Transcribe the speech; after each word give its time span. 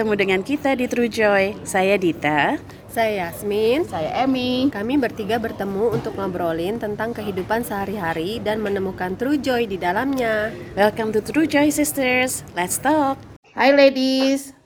Hai, 0.00 0.08
ketemu 0.08 0.16
dengan 0.24 0.40
kita 0.40 0.70
di 0.80 0.88
True 0.88 1.12
Joy. 1.12 1.60
Saya 1.60 2.00
Dita. 2.00 2.56
Saya 2.88 3.28
Yasmin. 3.28 3.84
Saya 3.84 4.24
Emmy. 4.24 4.72
Kami 4.72 4.96
bertiga 4.96 5.36
bertemu 5.36 5.92
untuk 5.92 6.16
ngobrolin 6.16 6.80
tentang 6.80 7.12
kehidupan 7.12 7.60
sehari-hari 7.68 8.40
dan 8.40 8.64
menemukan 8.64 9.12
true 9.20 9.36
joy 9.36 9.68
di 9.68 9.76
dalamnya. 9.76 10.56
Welcome 10.72 11.12
to 11.12 11.20
True 11.20 11.44
Joy 11.44 11.68
Sisters. 11.68 12.48
Let's 12.56 12.80
talk. 12.80 13.20
Hai 13.52 13.76
ladies, 13.76 14.56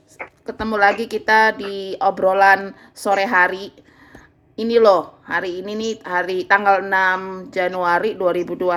ketemu 0.47 0.79
lagi 0.79 1.11
kita 1.11 1.51
di 1.59 1.99
obrolan 1.99 2.71
sore 2.95 3.27
hari. 3.27 3.75
Ini 4.55 4.79
loh, 4.79 5.19
hari 5.27 5.59
ini 5.59 5.75
nih 5.75 5.93
hari 6.07 6.47
tanggal 6.47 6.79
6 6.79 7.51
Januari 7.51 8.15
2021 8.15 8.71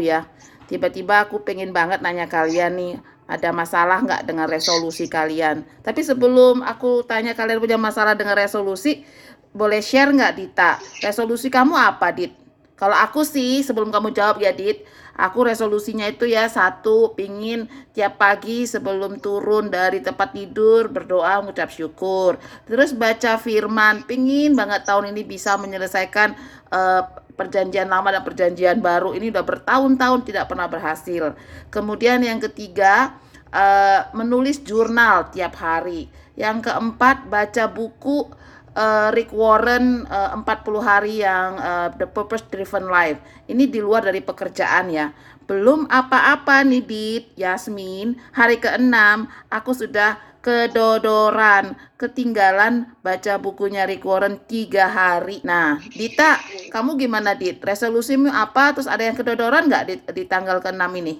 ya. 0.00 0.24
Tiba-tiba 0.64 1.28
aku 1.28 1.44
pengen 1.44 1.76
banget 1.76 2.00
nanya 2.00 2.24
kalian 2.24 2.72
nih, 2.72 2.94
ada 3.30 3.54
masalah 3.54 4.02
nggak 4.02 4.26
dengan 4.26 4.50
resolusi 4.50 5.06
kalian? 5.06 5.62
Tapi 5.86 6.02
sebelum 6.02 6.66
aku 6.66 7.06
tanya 7.06 7.38
kalian 7.38 7.62
punya 7.62 7.78
masalah 7.78 8.18
dengan 8.18 8.34
resolusi, 8.34 9.06
boleh 9.54 9.78
share 9.78 10.10
nggak 10.10 10.34
Dita? 10.34 10.82
Resolusi 10.98 11.46
kamu 11.46 11.78
apa, 11.78 12.10
Dit? 12.10 12.34
Kalau 12.74 12.96
aku 12.96 13.22
sih, 13.22 13.60
sebelum 13.60 13.92
kamu 13.92 14.10
jawab 14.16 14.40
ya, 14.40 14.56
Dit, 14.56 14.82
aku 15.12 15.44
resolusinya 15.44 16.08
itu 16.08 16.24
ya 16.24 16.48
satu, 16.48 17.12
pingin 17.12 17.68
tiap 17.92 18.16
pagi 18.16 18.64
sebelum 18.64 19.20
turun 19.20 19.68
dari 19.68 20.00
tempat 20.00 20.32
tidur 20.32 20.88
berdoa 20.88 21.44
mengucap 21.44 21.68
syukur. 21.68 22.40
Terus 22.64 22.96
baca 22.96 23.36
firman, 23.36 24.08
pingin 24.08 24.56
banget 24.56 24.88
tahun 24.88 25.12
ini 25.12 25.28
bisa 25.28 25.60
menyelesaikan 25.60 26.32
uh, 26.72 27.19
perjanjian 27.40 27.88
lama 27.88 28.12
dan 28.12 28.20
perjanjian 28.20 28.84
baru 28.84 29.16
ini 29.16 29.32
udah 29.32 29.40
bertahun-tahun 29.40 30.20
tidak 30.28 30.44
pernah 30.52 30.68
berhasil. 30.68 31.32
Kemudian 31.72 32.20
yang 32.20 32.36
ketiga 32.36 33.16
uh, 33.48 34.12
menulis 34.12 34.60
jurnal 34.60 35.32
tiap 35.32 35.56
hari. 35.56 36.12
Yang 36.36 36.68
keempat 36.68 37.32
baca 37.32 37.64
buku 37.72 38.28
uh, 38.76 39.08
Rick 39.16 39.32
Warren 39.32 40.04
uh, 40.04 40.36
40 40.36 40.44
hari 40.84 41.24
yang 41.24 41.56
The 41.96 42.04
Purpose 42.04 42.44
Driven 42.52 42.92
Life. 42.92 43.20
Ini 43.48 43.64
di 43.72 43.80
luar 43.80 44.04
dari 44.04 44.20
pekerjaan 44.20 44.92
ya. 44.92 45.08
Belum 45.48 45.88
apa-apa 45.90 46.62
nih 46.62 46.84
Dit, 46.84 47.24
Yasmin. 47.34 48.14
Hari 48.36 48.62
keenam 48.62 49.26
aku 49.50 49.74
sudah 49.74 50.29
kedodoran, 50.40 51.76
ketinggalan 52.00 52.96
baca 53.04 53.36
bukunya 53.36 53.84
Rick 53.84 54.04
Warren 54.08 54.40
tiga 54.48 54.88
hari. 54.88 55.44
Nah, 55.44 55.76
Dita, 55.92 56.40
kamu 56.72 56.96
gimana 56.96 57.36
Dit? 57.36 57.60
Resolusimu 57.60 58.32
apa? 58.32 58.72
Terus 58.72 58.88
ada 58.88 59.04
yang 59.04 59.16
kedodoran 59.16 59.68
nggak 59.68 59.84
di, 59.86 59.94
di 60.16 60.24
tanggal 60.24 60.64
ke-6 60.64 60.84
ini? 60.96 61.14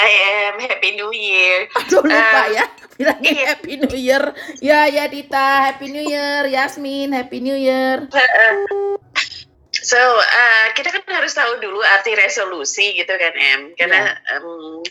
I 0.00 0.10
am 0.50 0.56
Happy 0.62 0.90
New 0.98 1.10
Year. 1.14 1.66
Aduh 1.76 2.02
lupa 2.02 2.40
um, 2.46 2.54
ya, 2.54 2.64
bilangin 2.94 3.34
iya. 3.34 3.46
Happy 3.54 3.72
New 3.78 3.96
Year. 3.98 4.24
Ya 4.62 4.80
ya 4.86 5.04
Dita, 5.10 5.70
Happy 5.70 5.90
New 5.90 6.02
Year. 6.02 6.46
Yasmin, 6.46 7.14
Happy 7.14 7.38
New 7.42 7.58
Year. 7.58 8.06
so 9.80 9.96
uh, 9.96 10.66
kita 10.76 10.92
kan 10.92 11.02
harus 11.08 11.32
tahu 11.32 11.56
dulu 11.56 11.80
arti 11.80 12.12
resolusi 12.12 13.00
gitu 13.00 13.16
kan 13.16 13.32
Em, 13.32 13.60
karena 13.80 14.12
yeah. 14.12 14.44
um, 14.44 14.84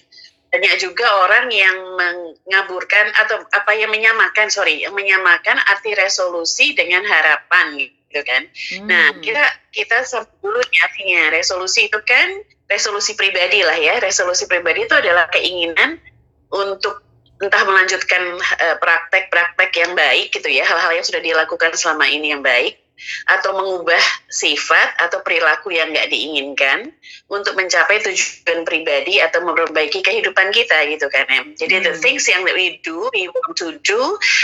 banyak 0.50 0.73
juga 0.81 1.05
orang 1.30 1.53
yang 1.53 1.78
mengaburkan 1.94 3.14
atau 3.22 3.45
apa 3.53 3.72
yang 3.78 3.94
menyamakan 3.94 4.50
sorry 4.50 4.81
yang 4.81 4.97
menyamakan 4.97 5.61
arti 5.69 5.94
resolusi 5.94 6.73
dengan 6.73 7.05
harapan 7.05 7.77
gitu 7.77 8.21
kan. 8.26 8.49
Hmm. 8.49 8.89
nah 8.89 9.05
kita 9.21 9.45
kita 9.70 10.02
dulu 10.42 10.58
artinya. 10.58 11.30
Resolusi 11.38 11.86
itu 11.86 11.99
kan 12.02 12.42
resolusi 12.65 13.14
pribadi 13.14 13.61
lah 13.61 13.77
ya. 13.77 14.02
Resolusi 14.02 14.49
pribadi 14.49 14.89
itu 14.89 14.95
adalah 14.98 15.30
keinginan 15.30 16.02
untuk 16.49 17.05
entah 17.39 17.64
melanjutkan 17.64 18.42
eh, 18.42 18.76
praktek-praktek 18.82 19.70
uh, 19.70 19.77
yang 19.86 19.92
baik 19.93 20.33
gitu 20.33 20.49
ya. 20.49 20.65
Hal-hal 20.65 20.98
yang 20.98 21.05
sudah 21.05 21.21
dilakukan 21.21 21.77
selama 21.77 22.09
ini 22.09 22.33
yang 22.33 22.42
baik 22.42 22.89
atau 23.27 23.55
mengubah 23.55 24.04
sifat 24.27 24.99
atau 24.99 25.20
perilaku 25.23 25.73
yang 25.73 25.89
nggak 25.92 26.10
diinginkan 26.11 26.92
untuk 27.32 27.55
mencapai 27.55 28.02
tujuan 28.04 28.64
pribadi 28.65 29.21
atau 29.21 29.43
memperbaiki 29.45 30.04
kehidupan 30.04 30.49
kita 30.52 30.87
gitu 30.92 31.08
kan 31.08 31.26
em. 31.30 31.54
Jadi 31.55 31.82
hmm. 31.82 31.86
the 31.86 31.95
things 31.99 32.26
yang 32.27 32.43
that 32.45 32.55
we 32.55 32.80
do, 32.82 33.09
we 33.11 33.30
want 33.30 33.55
to 33.58 33.77
do 33.86 33.99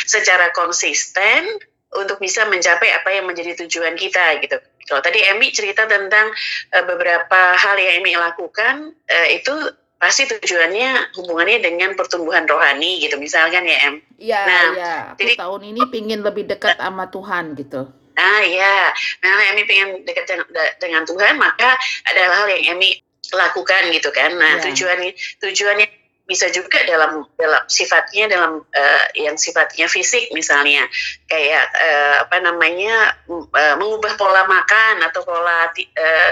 secara 0.05 0.51
konsisten 0.55 1.59
untuk 1.95 2.19
bisa 2.19 2.43
mencapai 2.47 2.91
apa 2.91 3.09
yang 3.11 3.25
menjadi 3.25 3.55
tujuan 3.65 3.95
kita 3.95 4.43
gitu. 4.43 4.59
Kalau 4.85 5.01
tadi 5.01 5.17
Emi 5.25 5.49
cerita 5.49 5.89
tentang 5.89 6.29
uh, 6.75 6.83
beberapa 6.85 7.57
hal 7.57 7.75
yang 7.79 8.03
Emi 8.03 8.13
lakukan 8.13 8.93
uh, 8.93 9.27
itu 9.33 9.53
pasti 9.95 10.27
tujuannya 10.29 11.17
hubungannya 11.17 11.63
dengan 11.63 11.95
pertumbuhan 11.95 12.45
rohani 12.45 13.01
gitu 13.01 13.15
misalkan 13.17 13.65
ya 13.65 13.77
Em. 13.89 13.95
Iya, 14.19 14.41
nah, 14.43 14.65
iya. 14.75 14.95
Jadi 15.17 15.33
tahun 15.39 15.61
ini 15.73 15.81
pingin 15.89 16.21
lebih 16.21 16.45
dekat 16.45 16.77
sama 16.77 17.09
Tuhan 17.09 17.55
gitu. 17.57 17.89
Ah 18.15 18.41
ya, 18.43 18.95
nah 19.19 19.51
Emi 19.51 19.67
pengen 19.67 20.07
dekat 20.07 20.39
dengan 20.79 21.03
Tuhan, 21.03 21.35
maka 21.35 21.75
ada 22.07 22.21
hal 22.41 22.47
yang 22.55 22.79
Emi 22.79 22.99
lakukan 23.33 23.91
gitu 23.91 24.09
kan. 24.15 24.35
Nah 24.39 24.59
yeah. 24.59 24.63
tujuannya 24.71 25.11
tujuannya 25.43 25.87
bisa 26.25 26.49
juga 26.49 26.81
dalam 26.89 27.21
dalam 27.37 27.63
sifatnya 27.69 28.25
dalam 28.25 28.65
uh, 28.65 29.05
yang 29.13 29.37
sifatnya 29.37 29.85
fisik 29.85 30.33
misalnya 30.33 30.89
kayak 31.29 31.69
uh, 31.77 32.25
apa 32.25 32.41
namanya 32.41 33.13
uh, 33.29 33.75
mengubah 33.77 34.17
pola 34.17 34.41
makan 34.49 35.05
atau 35.05 35.21
pola 35.21 35.69
uh, 35.69 36.31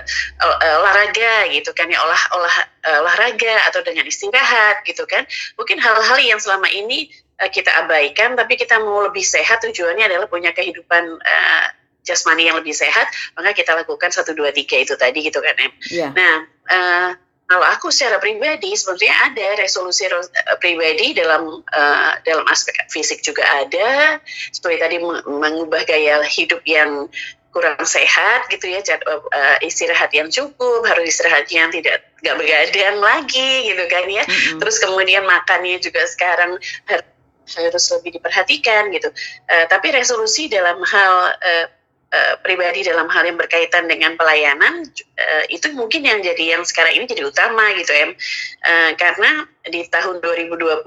olahraga 0.82 1.46
gitu 1.54 1.70
kan 1.78 1.94
ya 1.94 2.02
olah 2.02 2.24
olah 2.34 2.58
uh, 2.90 3.00
olahraga 3.06 3.70
atau 3.70 3.86
dengan 3.86 4.10
istirahat 4.10 4.82
gitu 4.90 5.06
kan 5.06 5.30
mungkin 5.62 5.78
hal-hal 5.78 6.18
yang 6.26 6.42
selama 6.42 6.66
ini 6.74 7.14
kita 7.52 7.72
abaikan 7.86 8.38
tapi 8.38 8.56
kita 8.56 8.80
mau 8.80 9.10
lebih 9.10 9.26
sehat 9.26 9.62
tujuannya 9.66 10.06
adalah 10.06 10.28
punya 10.30 10.54
kehidupan 10.54 11.04
uh, 11.20 11.66
jasmani 12.04 12.52
yang 12.52 12.60
lebih 12.60 12.76
sehat, 12.76 13.08
maka 13.40 13.56
kita 13.56 13.74
lakukan 13.74 14.12
satu 14.12 14.36
dua 14.36 14.52
tiga 14.52 14.76
itu 14.76 14.94
tadi 15.00 15.24
gitu 15.24 15.40
kan 15.40 15.56
em. 15.56 15.72
Yeah. 15.88 16.12
Nah 16.12 16.36
uh, 16.70 17.10
kalau 17.48 17.66
aku 17.70 17.92
secara 17.92 18.20
pribadi 18.20 18.76
sebenarnya 18.76 19.16
ada 19.32 19.48
resolusi 19.60 20.08
uh, 20.12 20.24
pribadi 20.60 21.16
dalam 21.16 21.64
uh, 21.64 22.12
dalam 22.28 22.46
aspek 22.52 22.76
fisik 22.92 23.24
juga 23.24 23.44
ada, 23.64 24.20
seperti 24.52 24.78
tadi 24.80 24.98
mengubah 25.28 25.88
gaya 25.88 26.22
hidup 26.28 26.60
yang 26.68 27.08
kurang 27.54 27.78
sehat 27.86 28.50
gitu 28.50 28.66
ya 28.66 28.82
uh, 28.82 29.58
istirahat 29.62 30.10
yang 30.10 30.28
cukup 30.34 30.82
harus 30.90 31.14
istirahat 31.14 31.46
yang 31.54 31.70
tidak 31.70 32.02
nggak 32.26 32.36
begadang 32.42 32.98
lagi 32.98 33.70
gitu 33.70 33.86
kan 33.94 34.10
ya 34.10 34.26
mm-hmm. 34.26 34.58
terus 34.58 34.82
kemudian 34.82 35.22
makannya 35.22 35.78
juga 35.78 36.02
sekarang 36.10 36.58
harus 36.90 37.13
lebih 37.46 38.20
diperhatikan 38.20 38.92
gitu. 38.96 39.10
Uh, 39.50 39.66
tapi 39.68 39.92
resolusi 39.92 40.48
dalam 40.48 40.80
hal 40.84 41.14
uh, 41.36 41.66
uh, 42.14 42.36
pribadi 42.46 42.86
dalam 42.86 43.10
hal 43.10 43.26
yang 43.26 43.36
berkaitan 43.36 43.90
dengan 43.90 44.14
pelayanan 44.16 44.86
uh, 45.18 45.44
itu 45.50 45.74
mungkin 45.74 46.06
yang 46.06 46.22
jadi 46.22 46.58
yang 46.58 46.64
sekarang 46.64 47.02
ini 47.02 47.06
jadi 47.10 47.26
utama 47.26 47.74
gitu 47.76 47.92
em. 47.92 48.14
Uh, 48.62 48.92
karena 48.96 49.50
di 49.68 49.84
tahun 49.90 50.22
2020 50.22 50.86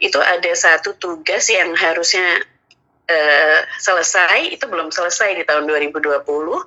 itu 0.00 0.18
ada 0.18 0.52
satu 0.56 0.96
tugas 0.96 1.52
yang 1.52 1.76
harusnya 1.76 2.40
uh, 3.10 3.60
selesai 3.78 4.56
itu 4.56 4.64
belum 4.66 4.88
selesai 4.90 5.36
di 5.36 5.44
tahun 5.44 5.68
2020 5.68 6.24
uh, 6.24 6.60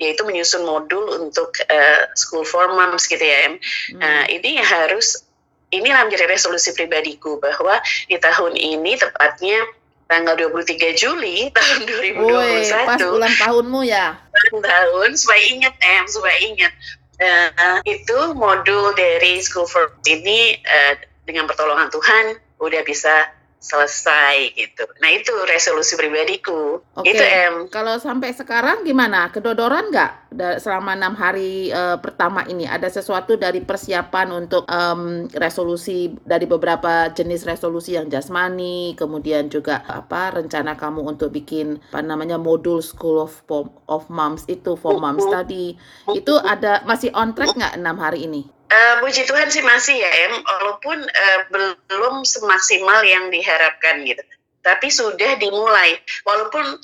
yaitu 0.00 0.22
menyusun 0.24 0.64
modul 0.64 1.04
untuk 1.20 1.52
uh, 1.68 2.02
school 2.16 2.42
for 2.42 2.72
moms 2.72 3.06
gitu 3.06 3.22
ya 3.22 3.52
em. 3.52 3.54
Hmm. 3.92 4.00
uh, 4.00 4.24
ini 4.32 4.58
harus 4.62 5.25
inilah 5.74 6.06
menjadi 6.06 6.30
resolusi 6.30 6.72
pribadiku 6.74 7.38
bahwa 7.42 7.78
di 8.06 8.16
tahun 8.18 8.54
ini 8.54 8.98
tepatnya 8.98 9.66
tanggal 10.06 10.38
23 10.38 10.94
Juli 10.94 11.48
tahun 11.56 11.80
2021. 12.14 12.22
Woy, 12.22 12.62
pas 12.70 13.00
ulang 13.02 13.34
tahunmu 13.42 13.80
ya? 13.86 14.14
Tahun, 14.50 15.10
supaya 15.18 15.42
ingat 15.50 15.74
em, 15.82 16.04
supaya 16.06 16.36
ingat. 16.42 16.72
Uh, 17.16 17.80
itu 17.88 18.36
modul 18.36 18.92
dari 18.92 19.40
School 19.40 19.64
for 19.64 19.88
ini 20.04 20.60
uh, 20.68 21.00
dengan 21.24 21.48
pertolongan 21.48 21.88
Tuhan 21.88 22.36
udah 22.60 22.84
bisa 22.84 23.32
selesai 23.66 24.54
gitu. 24.54 24.86
Nah 25.02 25.10
itu 25.10 25.34
resolusi 25.50 25.98
pribadiku. 25.98 26.78
Oke. 26.94 27.10
Itu 27.10 27.22
em. 27.22 27.54
Kalau 27.66 27.98
sampai 27.98 28.30
sekarang 28.30 28.86
gimana? 28.86 29.34
Kedodoran 29.34 29.90
nggak 29.90 30.38
selama 30.62 30.94
enam 30.94 31.18
hari 31.18 31.74
uh, 31.74 31.98
pertama 31.98 32.46
ini? 32.46 32.62
Ada 32.62 33.02
sesuatu 33.02 33.34
dari 33.34 33.58
persiapan 33.66 34.30
untuk 34.30 34.62
um, 34.70 35.26
resolusi 35.34 36.14
dari 36.22 36.46
beberapa 36.46 37.10
jenis 37.10 37.42
resolusi 37.42 37.98
yang 37.98 38.06
jasmani, 38.06 38.94
kemudian 38.94 39.50
juga 39.50 39.82
apa 39.90 40.38
rencana 40.38 40.78
kamu 40.78 41.02
untuk 41.02 41.34
bikin 41.34 41.82
apa 41.90 42.06
namanya 42.06 42.38
modul 42.38 42.78
School 42.78 43.18
of 43.18 43.42
of 43.90 44.06
Moms 44.06 44.46
itu 44.46 44.78
for 44.78 45.02
Moms 45.02 45.26
tadi 45.26 45.74
itu 46.14 46.34
ada 46.38 46.86
masih 46.86 47.10
on 47.16 47.34
track 47.34 47.58
nggak 47.58 47.74
enam 47.74 47.98
hari 47.98 48.30
ini? 48.30 48.55
Uh, 48.66 48.98
puji 48.98 49.22
Tuhan 49.30 49.46
sih 49.46 49.62
masih 49.62 49.94
ya 49.94 50.10
em, 50.26 50.42
walaupun 50.42 50.98
uh, 50.98 51.40
belum 51.86 52.26
semaksimal 52.26 52.98
yang 53.06 53.30
diharapkan 53.30 54.02
gitu. 54.02 54.18
Tapi 54.66 54.90
sudah 54.90 55.38
dimulai, 55.38 55.94
walaupun 56.26 56.82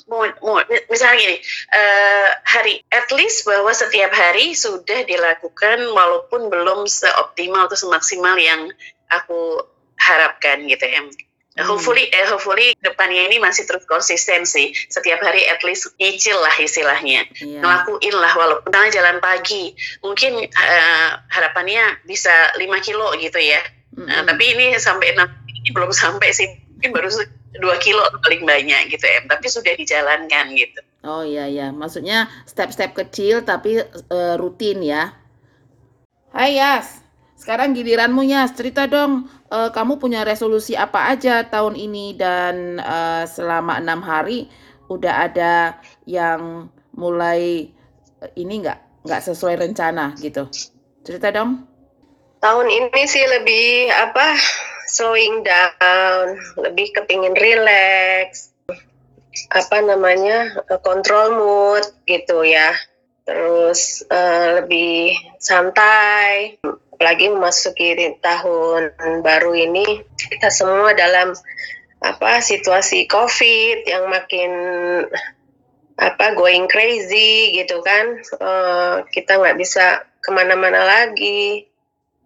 misalnya 0.87 1.19
gini, 1.19 1.37
uh, 1.75 2.29
hari 2.47 2.79
at 2.95 3.11
least 3.11 3.43
bahwa 3.43 3.75
setiap 3.75 4.15
hari 4.15 4.55
sudah 4.55 5.03
dilakukan, 5.03 5.83
walaupun 5.91 6.47
belum 6.47 6.87
seoptimal 6.87 7.67
atau 7.67 7.75
semaksimal 7.75 8.39
yang 8.39 8.71
aku 9.11 9.59
harapkan 9.99 10.63
gitu 10.71 10.87
em. 10.87 11.11
Hmm. 11.53 11.69
Hopefully, 11.69 12.09
eh, 12.09 12.25
hopefully 12.25 12.73
depannya 12.81 13.29
ini 13.29 13.37
masih 13.37 13.69
terus 13.69 13.85
konsisten 13.85 14.41
sih. 14.41 14.73
Setiap 14.89 15.21
hari 15.21 15.45
at 15.45 15.61
least 15.61 15.93
nyicil 16.01 16.33
lah 16.41 16.53
istilahnya, 16.57 17.29
yeah. 17.37 17.61
ngelakuin 17.61 18.15
lah 18.17 18.33
walaupun 18.33 18.73
jalan 18.89 19.21
pagi. 19.21 19.77
Mungkin 20.01 20.49
uh, 20.49 21.09
harapannya 21.29 22.01
bisa 22.09 22.33
5 22.57 22.65
kilo 22.81 23.13
gitu 23.21 23.37
ya. 23.37 23.61
Mm 23.93 24.01
-hmm. 24.01 24.09
uh, 24.09 24.23
tapi 24.33 24.43
ini 24.57 24.65
sampai 24.81 25.13
enam 25.13 25.29
ini 25.53 25.69
belum 25.69 25.93
sampai 25.93 26.33
sih. 26.33 26.49
Mungkin 26.81 26.89
baru 26.89 27.09
dua 27.61 27.77
kilo 27.77 28.01
paling 28.25 28.49
banyak 28.49 28.89
gitu 28.89 29.05
ya. 29.05 29.21
Tapi 29.29 29.45
sudah 29.45 29.77
dijalankan 29.77 30.57
gitu. 30.57 30.81
Oh 31.05 31.21
iya 31.21 31.45
ya, 31.51 31.69
maksudnya 31.69 32.31
step-step 32.49 32.95
kecil 32.97 33.45
tapi 33.45 33.77
uh, 34.09 34.35
rutin 34.41 34.81
ya. 34.81 35.13
Hai 36.33 36.57
Yas. 36.57 37.02
Sekarang 37.43 37.75
giliranmu 37.75 38.23
ya, 38.23 38.47
cerita 38.47 38.87
dong, 38.87 39.27
uh, 39.51 39.67
kamu 39.75 39.99
punya 39.99 40.23
resolusi 40.23 40.79
apa 40.79 41.11
aja 41.11 41.43
tahun 41.43 41.75
ini 41.75 42.15
dan 42.15 42.79
uh, 42.79 43.27
selama 43.27 43.83
enam 43.83 43.99
hari 43.99 44.47
udah 44.87 45.27
ada 45.27 45.75
yang 46.07 46.71
mulai 46.95 47.67
uh, 48.23 48.31
ini 48.39 48.63
nggak 48.63 49.03
nggak 49.03 49.21
sesuai 49.27 49.59
rencana 49.59 50.15
gitu. 50.23 50.47
Cerita 51.03 51.35
dong. 51.35 51.67
Tahun 52.39 52.67
ini 52.71 53.03
sih 53.11 53.27
lebih 53.27 53.91
apa 53.91 54.39
slowing 54.87 55.43
down, 55.43 56.39
lebih 56.63 56.95
kepingin 56.95 57.35
relax, 57.35 58.55
apa 59.51 59.83
namanya 59.83 60.63
kontrol 60.79 61.35
mood 61.35 61.83
gitu 62.07 62.47
ya. 62.47 62.71
Terus 63.27 63.99
uh, 64.07 64.63
lebih 64.63 65.11
santai, 65.43 66.55
apalagi 66.93 67.33
memasuki 67.33 67.97
tahun 68.21 68.93
baru 69.25 69.51
ini 69.57 70.05
kita 70.29 70.53
semua 70.53 70.93
dalam 70.93 71.33
apa 72.03 72.43
situasi 72.43 73.07
covid 73.09 73.87
yang 73.87 74.11
makin 74.11 74.51
apa 75.97 76.33
going 76.33 76.65
crazy 76.65 77.53
gitu 77.53 77.79
kan. 77.85 78.19
Uh, 78.37 79.05
kita 79.13 79.37
nggak 79.37 79.57
bisa 79.57 80.05
ke 80.19 80.29
mana-mana 80.33 80.83
lagi. 80.83 81.69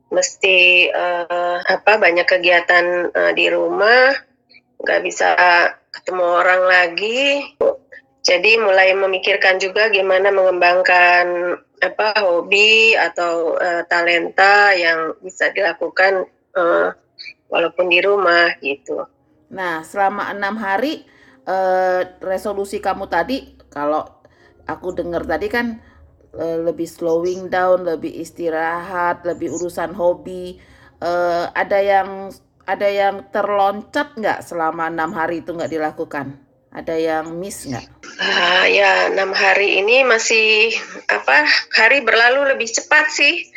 Mesti 0.07 0.87
uh, 0.87 1.59
apa 1.61 1.99
banyak 1.99 2.23
kegiatan 2.23 3.11
uh, 3.11 3.31
di 3.35 3.51
rumah. 3.51 4.15
Nggak 4.79 5.01
bisa 5.03 5.29
ketemu 5.91 6.25
orang 6.25 6.63
lagi. 6.63 7.53
Jadi 8.23 8.59
mulai 8.59 8.91
memikirkan 8.91 9.55
juga 9.59 9.87
gimana 9.87 10.31
mengembangkan 10.31 11.55
apa 11.77 12.17
hobi 12.25 12.97
atau 12.97 13.53
uh, 13.53 13.85
talenta 13.85 14.73
yang 14.73 15.13
bisa 15.21 15.53
dilakukan 15.53 16.25
uh, 16.57 16.89
walaupun 17.53 17.93
di 17.93 18.01
rumah 18.01 18.57
gitu. 18.59 19.05
Nah, 19.53 19.85
selama 19.85 20.33
enam 20.33 20.57
hari 20.57 21.05
uh, 21.45 22.03
resolusi 22.19 22.81
kamu 22.81 23.07
tadi, 23.07 23.55
kalau 23.69 24.03
aku 24.65 24.91
dengar 24.97 25.23
tadi 25.23 25.47
kan 25.47 25.79
uh, 26.35 26.57
lebih 26.65 26.89
slowing 26.89 27.47
down, 27.47 27.85
lebih 27.85 28.11
istirahat, 28.11 29.23
lebih 29.23 29.53
urusan 29.53 29.93
hobi. 29.93 30.59
Uh, 30.97 31.45
ada 31.53 31.77
yang 31.77 32.33
ada 32.65 32.89
yang 32.89 33.23
terloncat 33.29 34.17
nggak 34.17 34.43
selama 34.43 34.89
enam 34.89 35.13
hari 35.13 35.45
itu 35.45 35.53
nggak 35.53 35.71
dilakukan? 35.71 36.46
Ada 36.71 36.95
yang 36.99 37.39
miss 37.39 37.63
nggak? 37.63 37.85
Uh, 38.19 38.65
ya 38.67 39.13
enam 39.13 39.31
hari 39.31 39.79
ini 39.79 40.03
masih 40.03 40.75
apa 41.07 41.47
hari 41.73 42.03
berlalu 42.03 42.55
lebih 42.55 42.67
cepat 42.67 43.07
sih. 43.11 43.47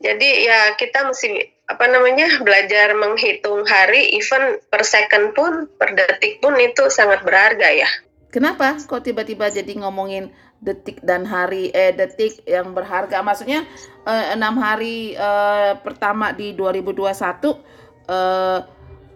Jadi 0.00 0.48
ya 0.48 0.78
kita 0.78 1.04
mesti 1.04 1.60
apa 1.70 1.86
namanya 1.86 2.42
belajar 2.42 2.94
menghitung 2.98 3.62
hari, 3.62 4.10
even 4.18 4.58
per 4.70 4.82
second 4.82 5.36
pun, 5.38 5.70
per 5.78 5.94
detik 5.94 6.42
pun 6.42 6.58
itu 6.58 6.90
sangat 6.90 7.22
berharga 7.22 7.70
ya. 7.70 7.90
Kenapa? 8.30 8.78
Kok 8.78 9.02
tiba-tiba 9.06 9.50
jadi 9.50 9.78
ngomongin 9.82 10.30
detik 10.62 11.02
dan 11.02 11.26
hari 11.26 11.74
eh 11.74 11.90
detik 11.94 12.42
yang 12.46 12.74
berharga? 12.74 13.22
Maksudnya 13.22 13.66
eh, 14.06 14.26
enam 14.34 14.58
hari 14.58 15.14
eh, 15.18 15.72
pertama 15.82 16.30
di 16.34 16.54
2021 16.54 17.10
eh, 18.06 18.58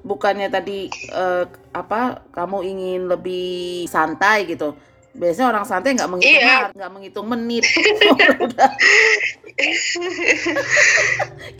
bukannya 0.04 0.52
tadi 0.52 0.92
uh, 1.16 1.48
apa 1.72 2.28
kamu 2.30 2.58
ingin 2.62 3.00
lebih 3.08 3.88
santai 3.88 4.44
gitu 4.44 4.76
biasanya 5.16 5.56
orang 5.56 5.64
santai 5.64 5.96
nggak 5.96 6.10
menghitung 6.12 6.44
iya. 6.44 6.68
nggak 6.76 6.90
menghitung 6.92 7.26
menit 7.26 7.64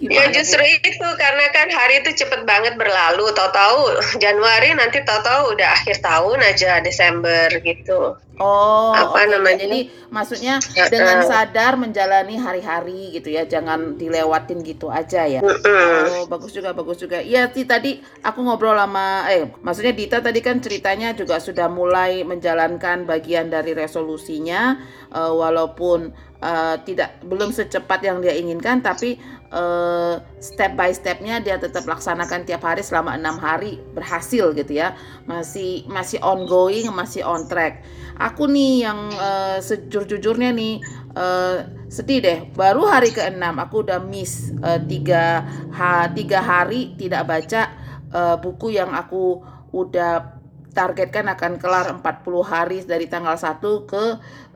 ya 0.02 0.24
justru 0.34 0.58
bu? 0.58 0.82
itu 0.82 1.08
karena 1.14 1.46
kan 1.54 1.70
hari 1.70 2.02
itu 2.02 2.10
cepet 2.26 2.42
banget 2.42 2.74
berlalu 2.74 3.30
tahu-tahu 3.30 4.02
Januari 4.18 4.74
nanti 4.74 4.98
tahu-tahu 5.06 5.54
udah 5.54 5.68
akhir 5.78 6.02
tahun 6.02 6.42
aja 6.42 6.82
Desember 6.82 7.46
gitu 7.62 8.18
Oh, 8.34 8.90
apa 8.90 9.14
okay. 9.14 9.30
namanya? 9.30 9.62
Jadi 9.62 9.80
maksudnya 10.10 10.58
ya, 10.74 10.90
dengan 10.90 11.22
uh, 11.22 11.26
sadar 11.26 11.78
menjalani 11.78 12.34
hari-hari 12.34 13.14
gitu 13.14 13.30
ya, 13.30 13.46
jangan 13.46 13.94
dilewatin 13.94 14.66
gitu 14.66 14.90
aja 14.90 15.22
ya. 15.22 15.38
Uh, 15.38 15.54
uh. 15.54 16.02
Oh, 16.18 16.24
bagus 16.26 16.50
juga, 16.50 16.74
bagus 16.74 16.98
juga. 16.98 17.22
Iya, 17.22 17.46
tadi 17.50 18.02
aku 18.26 18.42
ngobrol 18.42 18.74
sama 18.74 19.30
eh 19.30 19.46
maksudnya 19.62 19.94
Dita 19.94 20.18
tadi 20.18 20.42
kan 20.42 20.58
ceritanya 20.58 21.14
juga 21.14 21.38
sudah 21.38 21.70
mulai 21.70 22.26
menjalankan 22.26 23.06
bagian 23.06 23.54
dari 23.54 23.70
resolusinya 23.70 24.82
uh, 25.14 25.30
walaupun 25.30 26.10
uh, 26.44 26.76
tidak 26.84 27.16
belum 27.24 27.50
secepat 27.50 28.04
yang 28.04 28.20
dia 28.20 28.36
inginkan 28.36 28.84
tapi 28.84 29.16
uh, 29.48 30.20
step 30.38 30.76
by 30.76 30.92
stepnya 30.92 31.40
dia 31.40 31.56
tetap 31.56 31.88
laksanakan 31.88 32.44
tiap 32.44 32.60
hari 32.60 32.84
selama 32.84 33.16
enam 33.16 33.40
hari 33.40 33.80
berhasil 33.96 34.52
gitu 34.52 34.76
ya. 34.76 34.92
Masih 35.24 35.88
masih 35.88 36.20
ongoing 36.20 36.92
masih 36.92 37.24
on 37.24 37.48
track. 37.48 37.80
Aku 38.20 38.44
nih 38.46 38.84
yang 38.84 39.10
uh, 39.16 39.58
sejujur-jujurnya 39.64 40.52
nih 40.52 40.84
uh, 41.16 41.64
sedih 41.88 42.20
deh. 42.20 42.38
Baru 42.52 42.84
hari 42.84 43.10
ke 43.10 43.24
enam 43.24 43.56
aku 43.56 43.82
udah 43.88 44.04
miss 44.04 44.52
uh, 44.60 44.78
tiga 44.84 45.48
ha, 45.72 46.12
tiga 46.12 46.44
hari 46.44 46.92
tidak 47.00 47.24
baca 47.24 47.72
uh, 48.12 48.36
buku 48.36 48.76
yang 48.76 48.92
aku 48.92 49.40
udah 49.74 50.44
targetkan 50.74 51.30
akan 51.30 51.56
kelar 51.56 51.86
40 52.02 52.02
hari 52.42 52.82
dari 52.82 53.06
tanggal 53.06 53.38
1 53.38 53.62
ke 53.86 54.04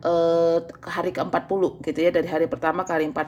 uh, 0.04 0.58
hari 0.84 1.10
ke-40 1.14 1.62
gitu 1.84 1.98
ya 1.98 2.10
dari 2.12 2.28
hari 2.28 2.46
pertama 2.46 2.84
ke 2.86 2.92
hari 2.92 3.06
40 3.10 3.18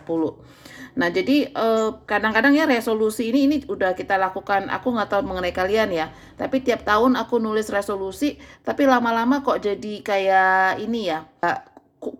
Nah, 0.98 1.06
jadi 1.06 1.46
eh, 1.54 1.88
kadang-kadang 2.02 2.50
ya 2.56 2.66
resolusi 2.66 3.30
ini 3.30 3.46
ini 3.46 3.56
udah 3.62 3.94
kita 3.94 4.18
lakukan. 4.18 4.66
Aku 4.74 4.90
nggak 4.90 5.10
tahu 5.14 5.22
mengenai 5.22 5.54
kalian 5.54 5.90
ya, 5.94 6.10
tapi 6.34 6.66
tiap 6.66 6.82
tahun 6.82 7.14
aku 7.14 7.38
nulis 7.38 7.70
resolusi, 7.70 8.42
tapi 8.66 8.90
lama-lama 8.90 9.46
kok 9.46 9.62
jadi 9.62 10.02
kayak 10.02 10.82
ini 10.82 11.14
ya, 11.14 11.30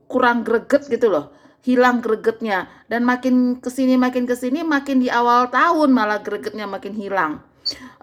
kurang 0.07 0.47
greget 0.47 0.87
gitu 0.87 1.11
loh. 1.11 1.35
Hilang 1.61 2.01
gregetnya 2.01 2.73
dan 2.89 3.05
makin 3.05 3.61
ke 3.61 3.69
sini 3.69 4.01
makin 4.01 4.25
ke 4.25 4.33
sini 4.33 4.65
makin 4.65 4.97
di 5.05 5.13
awal 5.13 5.53
tahun 5.53 5.93
malah 5.93 6.25
gregetnya 6.25 6.65
makin 6.65 6.97
hilang 6.97 7.45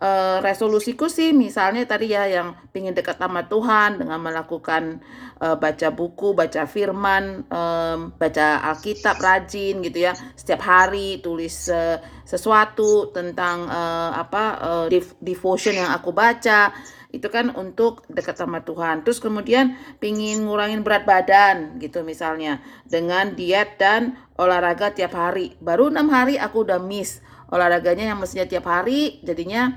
uh, 0.01 0.38
resolusiku 0.42 1.10
sih 1.10 1.34
misalnya 1.34 1.86
tadi 1.86 2.13
ya 2.13 2.30
yang 2.30 2.54
ingin 2.74 2.94
dekat 2.94 3.18
sama 3.18 3.46
Tuhan 3.50 4.01
dengan 4.01 4.22
melakukan 4.22 5.01
uh, 5.42 5.58
baca 5.58 5.89
buku, 5.89 6.38
baca 6.38 6.70
firman, 6.70 7.46
um, 7.50 8.13
baca 8.16 8.62
Alkitab 8.74 9.18
rajin 9.18 9.82
gitu 9.82 10.06
ya 10.06 10.13
setiap 10.38 10.62
hari 10.62 11.22
tulis 11.22 11.70
uh, 11.70 11.98
sesuatu 12.24 13.10
tentang 13.13 13.66
uh, 13.66 14.12
apa 14.18 14.44
uh, 14.62 14.86
devotion 15.22 15.74
yang 15.74 15.89
aku 15.94 16.13
baca 16.13 16.74
itu 17.08 17.32
kan 17.32 17.56
untuk 17.56 18.04
dekat 18.12 18.36
sama 18.36 18.62
Tuhan. 18.62 19.08
Terus 19.08 19.24
kemudian 19.24 19.80
pingin 20.04 20.44
ngurangin 20.44 20.84
berat 20.84 21.08
badan 21.08 21.80
gitu 21.80 22.04
misalnya 22.04 22.60
dengan 22.84 23.32
diet 23.34 23.80
dan 23.80 24.20
olahraga 24.36 24.92
tiap 24.92 25.16
hari. 25.16 25.56
Baru 25.63 25.88
enam 25.88 26.12
hari 26.12 26.36
aku 26.36 26.68
udah 26.68 26.84
miss 26.84 27.24
olahraganya 27.51 28.12
yang 28.12 28.20
mestinya 28.20 28.48
tiap 28.48 28.68
hari 28.68 29.20
jadinya 29.24 29.75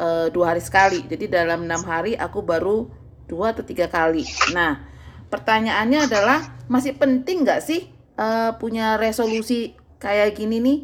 uh, 0.00 0.28
dua 0.32 0.54
hari 0.54 0.62
sekali. 0.62 1.04
Jadi 1.04 1.28
dalam 1.28 1.64
enam 1.64 1.82
hari 1.84 2.16
aku 2.16 2.44
baru 2.44 2.88
dua 3.26 3.56
atau 3.56 3.64
tiga 3.64 3.88
kali. 3.88 4.24
Nah 4.52 4.84
pertanyaannya 5.32 6.06
adalah 6.06 6.40
masih 6.70 6.94
penting 6.94 7.42
nggak 7.42 7.60
sih 7.62 7.88
uh, 8.20 8.54
punya 8.60 9.00
resolusi 9.00 9.74
kayak 9.98 10.36
gini 10.36 10.60
nih? 10.60 10.78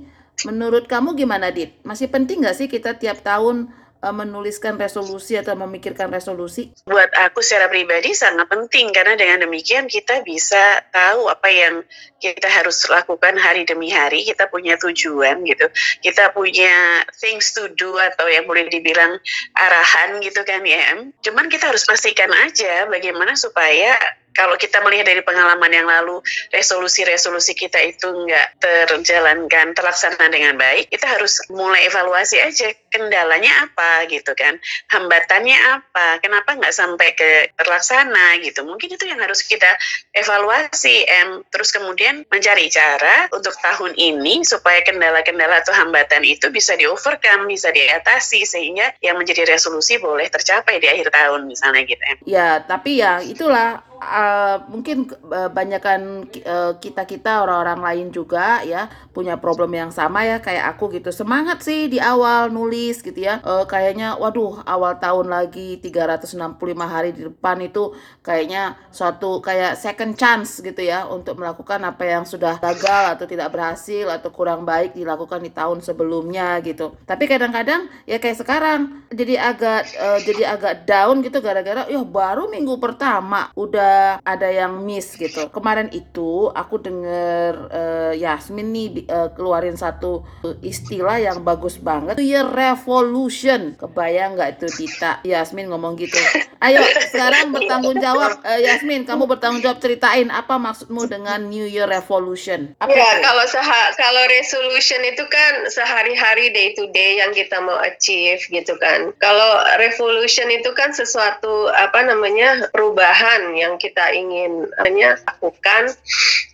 Menurut 0.49 0.91
kamu 0.91 1.15
gimana 1.15 1.53
dit? 1.55 1.79
Masih 1.87 2.09
penting 2.11 2.43
nggak 2.43 2.57
sih 2.57 2.67
kita 2.67 2.99
tiap 2.99 3.23
tahun 3.23 3.71
menuliskan 4.11 4.75
resolusi 4.75 5.39
atau 5.39 5.55
memikirkan 5.55 6.11
resolusi? 6.11 6.75
Buat 6.83 7.15
aku 7.15 7.39
secara 7.39 7.71
pribadi 7.71 8.11
sangat 8.11 8.51
penting 8.51 8.91
karena 8.91 9.15
dengan 9.15 9.47
demikian 9.47 9.87
kita 9.87 10.27
bisa 10.27 10.83
tahu 10.91 11.31
apa 11.31 11.47
yang 11.47 11.87
kita 12.19 12.51
harus 12.51 12.83
lakukan 12.91 13.39
hari 13.39 13.63
demi 13.63 13.95
hari. 13.95 14.27
Kita 14.27 14.51
punya 14.51 14.75
tujuan 14.83 15.47
gitu. 15.47 15.71
Kita 16.03 16.35
punya 16.35 17.07
things 17.23 17.55
to 17.55 17.71
do 17.79 17.95
atau 17.95 18.27
yang 18.27 18.51
boleh 18.51 18.67
dibilang 18.67 19.23
arahan 19.55 20.19
gitu 20.19 20.43
kan 20.43 20.67
ya. 20.67 20.99
Cuman 21.23 21.47
kita 21.47 21.71
harus 21.71 21.87
pastikan 21.87 22.35
aja 22.43 22.91
bagaimana 22.91 23.39
supaya 23.39 23.95
kalau 24.37 24.57
kita 24.57 24.81
melihat 24.85 25.09
dari 25.09 25.23
pengalaman 25.25 25.73
yang 25.73 25.87
lalu 25.89 26.21
resolusi-resolusi 26.53 27.57
kita 27.57 27.79
itu 27.83 28.09
nggak 28.09 28.61
terjalankan 28.61 29.77
terlaksana 29.77 30.29
dengan 30.33 30.57
baik 30.57 30.89
kita 30.89 31.07
harus 31.09 31.41
mulai 31.53 31.87
evaluasi 31.89 32.41
aja 32.41 32.73
kendalanya 32.93 33.69
apa 33.69 34.05
gitu 34.09 34.33
kan 34.37 34.61
hambatannya 34.93 35.57
apa 35.57 36.21
kenapa 36.21 36.57
nggak 36.57 36.75
sampai 36.75 37.09
ke 37.17 37.31
terlaksana 37.57 38.43
gitu. 38.43 38.67
Mungkin 38.67 38.93
itu 38.93 39.05
yang 39.09 39.21
harus 39.23 39.45
kita 39.47 39.69
evaluasi 40.13 41.07
em 41.07 41.41
terus 41.49 41.71
kemudian 41.73 42.27
mencari 42.29 42.69
cara 42.69 43.31
untuk 43.33 43.55
tahun 43.59 43.97
ini 43.97 44.43
supaya 44.43 44.83
kendala-kendala 44.83 45.63
atau 45.63 45.73
hambatan 45.73 46.27
itu 46.27 46.51
bisa 46.51 46.75
di 46.77 46.85
overcome 46.85 47.49
bisa 47.49 47.71
diatasi 47.71 48.45
sehingga 48.45 48.93
yang 49.01 49.17
menjadi 49.17 49.47
resolusi 49.49 49.97
boleh 49.99 50.29
tercapai 50.29 50.83
di 50.83 50.89
akhir 50.91 51.13
tahun 51.13 51.49
misalnya 51.49 51.83
gitu 51.87 52.03
em. 52.03 52.19
Ya, 52.27 52.61
tapi 52.63 53.01
ya 53.01 53.23
itulah 53.23 53.92
uh, 54.03 54.57
mungkin 54.67 55.07
uh, 55.31 55.47
banyakkan 55.49 56.27
uh, 56.43 56.73
kita-kita 56.83 57.47
orang-orang 57.47 57.81
lain 57.81 58.07
juga 58.11 58.61
ya 58.67 58.91
punya 59.15 59.39
problem 59.39 59.71
yang 59.73 59.91
sama 59.95 60.27
ya 60.27 60.43
kayak 60.43 60.75
aku 60.77 60.99
gitu. 60.99 61.15
Semangat 61.15 61.63
sih 61.63 61.87
di 61.87 62.03
awal 62.03 62.51
nulis 62.51 63.01
gitu 63.01 63.17
ya. 63.17 63.39
Uh, 63.47 63.65
kayaknya 63.65 64.19
waduh 64.19 64.61
awal 64.67 64.99
tahun 64.99 65.31
lagi 65.31 65.79
365 65.79 66.59
hari 66.83 67.11
di 67.15 67.31
depan 67.31 67.63
itu 67.63 67.95
kayaknya 68.27 68.75
suatu 68.91 69.39
kayak 69.39 69.79
second 69.79 70.19
chance 70.19 70.59
gitu 70.59 70.83
ya 70.83 71.07
untuk 71.07 71.39
melakukan 71.39 71.79
apa 71.87 72.03
yang 72.03 72.25
sudah 72.27 72.59
gagal 72.59 73.19
atau 73.19 73.27
tidak 73.29 73.55
berhasil 73.55 74.11
atau 74.11 74.35
kurang 74.35 74.67
baik 74.67 74.99
dilakukan 74.99 75.41
di 75.41 75.51
tahun 75.55 75.79
sebelumnya 75.85 76.59
gitu. 76.67 76.99
Tapi 77.07 77.31
kadang-kadang 77.31 77.87
ya 78.09 78.19
kayak 78.19 78.43
sekarang 78.43 79.07
jadi 79.13 79.55
agak 79.55 79.83
uh, 79.97 80.19
jadi 80.25 80.43
agak 80.59 80.75
down 80.89 81.23
gitu 81.23 81.39
gara-gara 81.39 81.87
ya 81.87 82.01
baru 82.03 82.49
minggu 82.51 82.81
pertama 82.81 83.53
udah 83.55 83.92
ada 84.23 84.49
yang 84.49 84.83
miss 84.83 85.15
gitu. 85.17 85.49
Kemarin 85.53 85.89
itu 85.93 86.49
aku 86.53 86.81
denger 86.81 87.53
uh, 87.71 88.13
Yasmin 88.15 88.73
nih 88.73 88.89
uh, 89.09 89.29
keluarin 89.35 89.77
satu 89.79 90.25
istilah 90.63 91.19
yang 91.19 91.43
bagus 91.43 91.77
banget. 91.79 92.17
New 92.19 92.27
Year 92.27 92.47
Revolution. 92.47 93.75
Kebayang 93.77 94.39
nggak 94.39 94.61
itu 94.61 94.67
Dita? 94.73 95.23
Yasmin 95.27 95.71
ngomong 95.71 95.99
gitu. 95.99 96.19
Ayo 96.63 96.79
sekarang 97.11 97.51
bertanggung 97.51 97.99
jawab 97.99 98.39
uh, 98.47 98.61
Yasmin, 98.63 99.03
kamu 99.03 99.27
bertanggung 99.27 99.67
jawab 99.67 99.83
ceritain 99.83 100.31
apa 100.31 100.63
maksudmu 100.63 101.11
dengan 101.11 101.51
New 101.51 101.67
Year 101.67 101.91
Revolution? 101.91 102.79
Apa 102.79 102.95
ya, 102.95 103.19
itu? 103.19 103.27
kalau 103.27 103.45
seha 103.51 103.83
kalau 103.99 104.23
resolution 104.31 105.03
itu 105.03 105.27
kan 105.27 105.67
sehari-hari 105.67 106.55
day 106.55 106.71
to 106.79 106.87
day 106.95 107.19
yang 107.19 107.35
kita 107.35 107.59
mau 107.59 107.75
achieve 107.83 108.39
gitu 108.47 108.79
kan. 108.79 109.11
Kalau 109.19 109.59
revolution 109.83 110.47
itu 110.55 110.71
kan 110.79 110.95
sesuatu 110.95 111.67
apa 111.75 112.07
namanya 112.07 112.71
perubahan 112.71 113.59
yang 113.59 113.75
kita 113.83 114.15
ingin 114.15 114.71
hanya 114.87 115.19
lakukan 115.27 115.91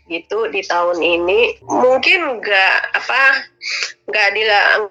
gitu 0.09 0.49
di 0.49 0.65
tahun 0.65 1.05
ini. 1.05 1.61
Mungkin 1.69 2.41
nggak 2.41 2.77
apa 2.97 3.23
nggak 4.09 4.29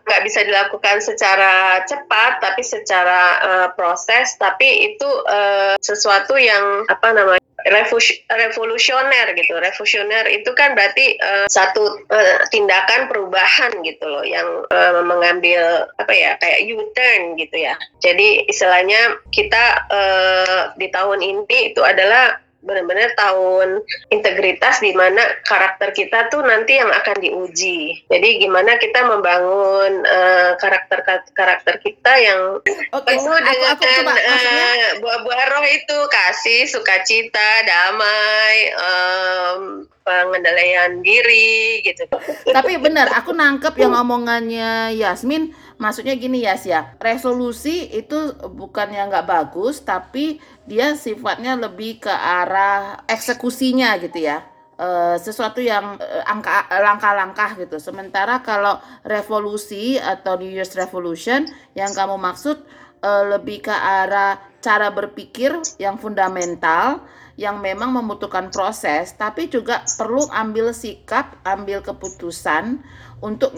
nggak 0.06 0.22
bisa 0.22 0.46
dilakukan 0.46 1.02
secara 1.02 1.82
cepat 1.90 2.38
tapi 2.38 2.62
secara 2.62 3.22
uh, 3.42 3.68
proses. 3.74 4.38
Tapi 4.38 4.94
itu 4.94 5.10
uh, 5.26 5.74
sesuatu 5.82 6.38
yang 6.38 6.86
apa 6.86 7.18
namanya 7.18 7.48
revolusioner 7.72 9.28
gitu. 9.36 9.54
Revolusioner 9.58 10.26
itu 10.32 10.50
kan 10.56 10.74
berarti 10.74 11.20
uh, 11.20 11.46
satu 11.52 12.08
uh, 12.08 12.38
tindakan 12.50 13.12
perubahan 13.12 13.72
gitu 13.84 14.06
loh 14.08 14.24
yang 14.24 14.66
uh, 14.72 15.04
mengambil 15.04 15.86
apa 16.00 16.14
ya 16.14 16.32
kayak 16.40 16.66
U-turn 16.72 17.36
gitu 17.36 17.58
ya. 17.58 17.76
Jadi 18.00 18.48
istilahnya 18.48 19.20
kita 19.36 19.88
uh, 19.92 20.74
di 20.80 20.88
tahun 20.90 21.20
ini 21.22 21.74
itu 21.74 21.82
adalah 21.84 22.40
benar-benar 22.68 23.16
tahun 23.16 23.82
integritas 24.12 24.84
di 24.84 24.92
mana 24.92 25.24
karakter 25.48 25.96
kita 25.96 26.28
tuh 26.28 26.44
nanti 26.44 26.76
yang 26.76 26.92
akan 26.92 27.18
diuji. 27.24 28.04
Jadi 28.12 28.44
gimana 28.44 28.76
kita 28.76 29.08
membangun 29.08 30.04
uh, 30.04 30.60
karakter 30.60 31.02
karakter 31.32 31.80
kita 31.80 32.14
yang 32.20 32.60
okay. 32.92 33.16
penuh 33.16 33.40
dengan 33.40 33.72
aku, 33.80 33.88
aku 33.88 34.12
uh, 34.12 34.88
buah-buah 35.00 35.46
roh 35.56 35.66
itu 35.66 35.98
kasih, 36.12 36.68
sukacita, 36.68 37.64
damai, 37.64 38.56
um, 38.76 39.62
pengendalian 40.04 41.00
diri 41.00 41.82
gitu. 41.88 42.04
Tapi 42.52 42.76
benar, 42.84 43.08
aku 43.16 43.32
nangkep 43.32 43.80
yang 43.80 43.96
omongannya 43.96 44.92
Yasmin 44.92 45.56
maksudnya 45.78 46.18
gini 46.18 46.42
ya 46.42 46.58
sih 46.58 46.74
ya 46.74 46.98
resolusi 46.98 47.86
itu 47.94 48.34
bukan 48.34 48.90
yang 48.90 49.14
nggak 49.14 49.30
bagus 49.30 49.86
tapi 49.86 50.42
dia 50.68 50.94
sifatnya 51.00 51.56
lebih 51.56 52.04
ke 52.04 52.12
arah 52.12 53.02
eksekusinya 53.08 53.96
gitu 54.04 54.28
ya 54.28 54.44
e, 54.76 55.16
sesuatu 55.18 55.64
yang 55.64 55.96
e, 55.98 56.22
angka 56.28 56.68
langkah-langkah 56.70 57.56
gitu 57.56 57.80
sementara 57.80 58.44
kalau 58.44 58.78
revolusi 59.08 59.96
atau 59.96 60.36
New 60.36 60.52
Year's 60.52 60.76
Revolution 60.76 61.48
yang 61.74 61.96
kamu 61.96 62.20
maksud 62.20 62.60
lebih 63.08 63.70
ke 63.70 63.72
arah 63.72 64.42
cara 64.58 64.90
berpikir 64.90 65.54
yang 65.78 66.02
fundamental 66.02 67.06
yang 67.38 67.62
memang 67.62 67.94
membutuhkan 67.94 68.50
proses 68.50 69.14
tapi 69.14 69.48
juga 69.54 69.86
perlu 70.02 70.26
ambil 70.34 70.74
sikap 70.74 71.38
ambil 71.46 71.86
keputusan 71.86 72.82
untuk 73.22 73.54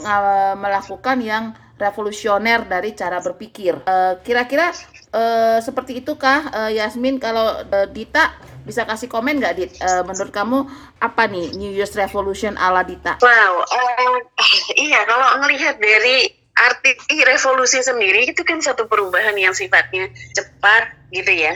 melakukan 0.59 1.23
yang 1.23 1.55
revolusioner 1.79 2.67
dari 2.67 2.91
cara 2.93 3.23
berpikir. 3.23 3.79
Kira-kira 4.27 4.75
uh, 5.13 5.57
seperti 5.61 6.01
itukah 6.03 6.49
uh, 6.51 6.71
Yasmin? 6.71 7.17
Kalau 7.17 7.61
uh, 7.61 7.87
Dita 7.89 8.33
bisa 8.65 8.85
kasih 8.85 9.09
komen 9.09 9.41
nggak 9.41 9.53
Dit? 9.57 9.71
Uh, 9.81 10.05
menurut 10.05 10.33
kamu 10.33 10.67
apa 11.01 11.25
nih 11.29 11.55
New 11.57 11.71
Year's 11.71 11.95
Revolution 11.97 12.57
ala 12.59 12.85
Dita? 12.85 13.17
Wow, 13.21 13.53
uh, 13.63 14.17
iya 14.85 15.05
kalau 15.05 15.41
ngelihat 15.45 15.81
dari 15.81 16.39
arti 16.59 16.91
revolusi 17.23 17.79
sendiri 17.79 18.27
itu 18.27 18.43
kan 18.43 18.59
satu 18.59 18.83
perubahan 18.91 19.35
yang 19.39 19.55
sifatnya 19.55 20.11
cepat 20.35 20.91
gitu 21.15 21.31
ya 21.31 21.55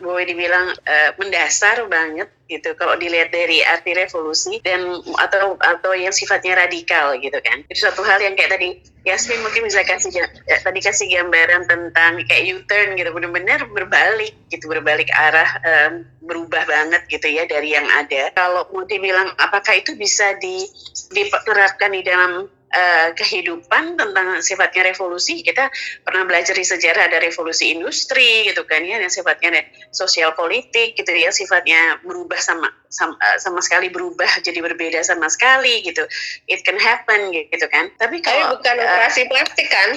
boleh 0.00 0.24
dibilang 0.24 0.72
uh, 0.72 1.10
mendasar 1.18 1.84
banget 1.90 2.30
gitu. 2.46 2.76
Kalau 2.76 2.96
dilihat 3.00 3.32
dari 3.32 3.64
arti 3.64 3.96
revolusi 3.96 4.60
dan 4.60 5.00
atau 5.20 5.56
atau 5.58 5.92
yang 5.96 6.12
sifatnya 6.12 6.56
radikal 6.56 7.16
gitu 7.18 7.36
kan. 7.40 7.64
Itu 7.68 7.88
satu 7.88 8.04
hal 8.04 8.20
yang 8.20 8.36
kayak 8.36 8.56
tadi 8.56 8.68
Yasmin 9.02 9.42
mungkin 9.42 9.66
bisa 9.66 9.82
kasih 9.82 10.14
ya, 10.14 10.26
tadi 10.62 10.78
kasih 10.78 11.10
gambaran 11.10 11.66
tentang 11.66 12.22
kayak 12.28 12.62
U-turn 12.62 12.94
gitu. 12.94 13.10
Benar-benar 13.10 13.66
berbalik 13.72 14.32
gitu 14.52 14.70
berbalik 14.70 15.10
arah 15.10 15.50
um, 15.64 16.06
berubah 16.22 16.62
banget 16.68 17.02
gitu 17.10 17.26
ya 17.26 17.48
dari 17.48 17.74
yang 17.74 17.88
ada. 17.92 18.30
Kalau 18.36 18.68
mau 18.70 18.86
dibilang 18.86 19.32
apakah 19.40 19.80
itu 19.80 19.98
bisa 19.98 20.38
di, 20.38 20.68
diterapkan 21.10 21.90
di 21.90 22.02
dalam 22.06 22.46
uh, 22.72 23.08
kehidupan 23.14 24.00
tentang 24.00 24.40
sifatnya 24.40 24.90
revolusi 24.90 25.44
kita 25.44 25.68
pernah 26.02 26.24
belajar 26.24 26.56
di 26.56 26.64
sejarah 26.64 27.12
ada 27.12 27.20
revolusi 27.20 27.70
industri 27.70 28.48
gitu 28.48 28.64
kan 28.64 28.82
ya 28.82 28.98
yang 28.98 29.12
sifatnya 29.12 29.62
sosial 29.92 30.32
politik 30.32 30.96
gitu 30.96 31.12
ya 31.12 31.30
sifatnya 31.30 32.00
berubah 32.02 32.40
sama 32.40 32.72
sama, 32.92 33.16
eh, 33.16 33.40
sama 33.40 33.64
sekali 33.64 33.88
berubah 33.88 34.28
jadi 34.46 34.60
berbeda 34.60 35.00
sama 35.00 35.32
sekali 35.32 35.80
gitu. 35.82 36.04
It 36.44 36.60
can 36.62 36.76
happen 36.76 37.32
gitu 37.32 37.66
kan. 37.72 37.88
Tapi 37.96 38.20
kalau 38.20 38.60
bukan 38.60 38.76
uh, 38.76 38.84
operasi 38.84 39.26
plastik 39.32 39.68
kan? 39.72 39.96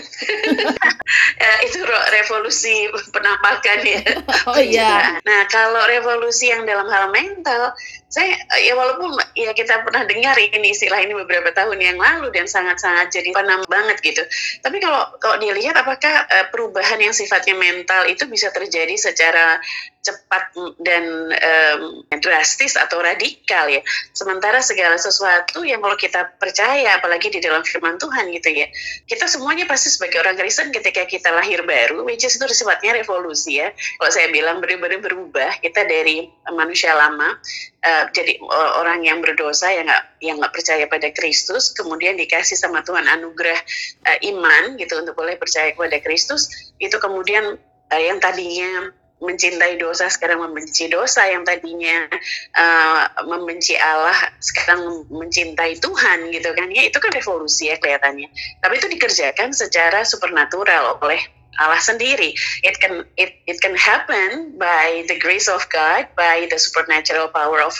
Uh, 1.43 1.57
itu 1.67 1.83
revolusi 2.15 2.87
penampakan 3.11 3.79
ya 3.83 4.01
oh 4.49 4.57
iya. 4.57 5.19
Nah 5.27 5.43
kalau 5.51 5.83
revolusi 5.91 6.49
yang 6.49 6.63
dalam 6.63 6.87
hal 6.87 7.11
mental 7.11 7.75
saya 8.05 8.37
ya 8.61 8.77
walaupun 8.77 9.17
ya 9.33 9.51
kita 9.51 9.81
pernah 9.81 10.05
dengar 10.05 10.37
ini 10.37 10.71
istilah 10.71 11.01
ini 11.01 11.17
beberapa 11.17 11.49
tahun 11.51 11.81
yang 11.81 11.97
lalu 11.97 12.29
dan 12.31 12.45
sangat-sangat 12.45 13.09
jadi 13.09 13.33
panam 13.33 13.65
banget 13.65 13.97
gitu. 14.05 14.23
Tapi 14.61 14.77
kalau 14.77 15.09
kalau 15.17 15.41
dilihat 15.41 15.73
apakah 15.73 16.23
uh, 16.29 16.45
perubahan 16.53 17.01
yang 17.01 17.11
sifatnya 17.11 17.57
mental 17.57 18.05
itu 18.05 18.29
bisa 18.29 18.53
terjadi 18.53 18.93
secara 18.95 19.57
cepat 20.05 20.53
dan 20.85 21.33
um, 21.33 22.05
drastis 22.21 22.77
atau 22.77 23.01
radikal 23.01 23.65
ya. 23.65 23.81
Sementara 24.13 24.61
segala 24.61 25.01
sesuatu 25.01 25.65
yang 25.65 25.81
kalau 25.81 25.97
kita 25.97 26.29
percaya, 26.37 27.01
apalagi 27.01 27.33
di 27.33 27.41
dalam 27.41 27.65
firman 27.65 27.97
Tuhan 27.97 28.29
gitu 28.37 28.53
ya, 28.53 28.69
kita 29.09 29.25
semuanya 29.25 29.65
pasti 29.65 29.89
sebagai 29.89 30.21
orang 30.21 30.37
Kristen 30.37 30.69
ketika 30.69 31.09
kita 31.09 31.33
lahir 31.33 31.65
baru, 31.65 32.05
which 32.05 32.21
is 32.21 32.37
itu 32.37 32.45
sifatnya 32.53 33.01
revolusi 33.01 33.57
ya. 33.57 33.73
Kalau 33.97 34.11
saya 34.13 34.29
bilang 34.29 34.61
benar-benar 34.61 35.01
berubah, 35.01 35.57
kita 35.65 35.89
dari 35.89 36.29
manusia 36.53 36.93
lama 36.93 37.33
uh, 37.81 38.03
jadi 38.13 38.37
orang 38.81 39.05
yang 39.07 39.19
berdosa 39.23 39.71
yang 39.73 39.89
nggak 39.89 40.05
yang 40.21 40.35
nggak 40.37 40.53
percaya 40.53 40.85
pada 40.85 41.09
Kristus, 41.15 41.73
kemudian 41.73 42.19
dikasih 42.19 42.59
sama 42.59 42.85
Tuhan 42.85 43.09
anugerah 43.09 43.59
uh, 44.05 44.17
iman 44.35 44.77
gitu 44.77 45.01
untuk 45.01 45.17
boleh 45.17 45.39
percaya 45.39 45.73
kepada 45.73 45.97
Kristus, 46.03 46.73
itu 46.77 46.97
kemudian 47.01 47.57
uh, 47.89 48.01
yang 48.01 48.21
tadinya 48.21 48.91
mencintai 49.23 49.79
dosa 49.79 50.11
sekarang 50.11 50.43
membenci 50.43 50.91
dosa 50.91 51.23
yang 51.23 51.47
tadinya 51.47 52.03
uh, 52.51 53.07
membenci 53.23 53.79
Allah 53.79 54.15
sekarang 54.43 55.07
mencintai 55.07 55.79
Tuhan 55.79 56.35
gitu 56.35 56.51
kan 56.51 56.67
ya 56.67 56.83
itu 56.83 56.97
kan 56.99 57.11
revolusi 57.15 57.71
ya 57.71 57.79
kelihatannya 57.79 58.27
tapi 58.59 58.73
itu 58.75 58.87
dikerjakan 58.91 59.55
secara 59.55 60.03
supernatural 60.03 60.99
oleh 60.99 61.23
Allah 61.55 61.79
sendiri. 61.79 62.35
It 62.67 62.75
can 62.83 63.07
it 63.15 63.39
it 63.47 63.63
can 63.63 63.79
happen 63.79 64.59
by 64.59 65.07
the 65.07 65.15
grace 65.15 65.47
of 65.47 65.63
God, 65.71 66.07
by 66.19 66.47
the 66.51 66.59
supernatural 66.59 67.31
power 67.31 67.63
of 67.63 67.79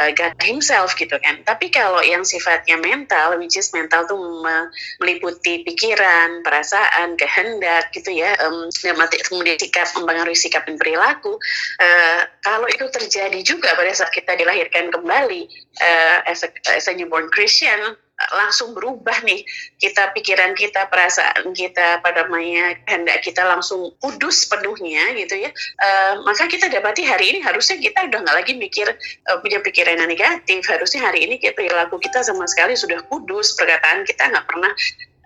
uh, 0.00 0.10
God 0.14 0.36
Himself 0.40 0.94
gitu 0.96 1.16
kan. 1.20 1.42
Tapi 1.44 1.68
kalau 1.68 2.00
yang 2.00 2.24
sifatnya 2.24 2.78
mental, 2.80 3.36
which 3.36 3.56
is 3.58 3.68
mental 3.74 4.06
tuh 4.08 4.18
meliputi 5.00 5.66
pikiran, 5.66 6.40
perasaan, 6.46 7.18
kehendak 7.18 7.92
gitu 7.92 8.12
ya, 8.12 8.36
um, 8.44 8.68
kemudian 9.28 9.58
sikap 9.60 9.88
mempengaruhi 9.96 10.38
sikap 10.38 10.64
dan 10.64 10.76
perilaku. 10.80 11.36
Uh, 11.80 12.20
kalau 12.40 12.68
itu 12.68 12.88
terjadi 12.88 13.40
juga 13.44 13.74
pada 13.76 13.92
saat 13.92 14.12
kita 14.14 14.36
dilahirkan 14.36 14.92
kembali 14.92 15.48
uh, 15.80 16.18
as, 16.28 16.44
a, 16.44 16.48
as 16.72 16.88
a 16.88 16.94
newborn 16.94 17.28
Christian, 17.32 17.96
langsung 18.30 18.72
berubah 18.72 19.24
nih 19.26 19.42
kita 19.82 20.14
pikiran 20.14 20.54
kita 20.54 20.86
perasaan 20.86 21.50
kita 21.52 22.00
pada 22.00 22.30
maya 22.30 22.78
kehendak 22.86 23.20
kita 23.26 23.42
langsung 23.42 23.92
kudus 23.98 24.46
penuhnya 24.46 25.12
gitu 25.18 25.42
ya. 25.42 25.50
Uh, 25.82 26.22
maka 26.22 26.46
kita 26.46 26.70
dapati 26.70 27.02
hari 27.02 27.36
ini 27.36 27.38
harusnya 27.42 27.78
kita 27.82 28.06
udah 28.08 28.18
nggak 28.22 28.36
lagi 28.44 28.52
mikir 28.54 28.86
uh, 29.28 29.38
punya 29.42 29.58
pikiran 29.60 29.98
yang 29.98 30.10
negatif. 30.10 30.62
Harusnya 30.66 31.02
hari 31.04 31.26
ini 31.26 31.36
perilaku 31.40 31.98
kita 31.98 32.22
sama 32.22 32.46
sekali 32.46 32.78
sudah 32.78 33.02
kudus. 33.10 33.54
Perkataan 33.58 34.06
kita 34.06 34.30
nggak 34.30 34.46
pernah 34.46 34.72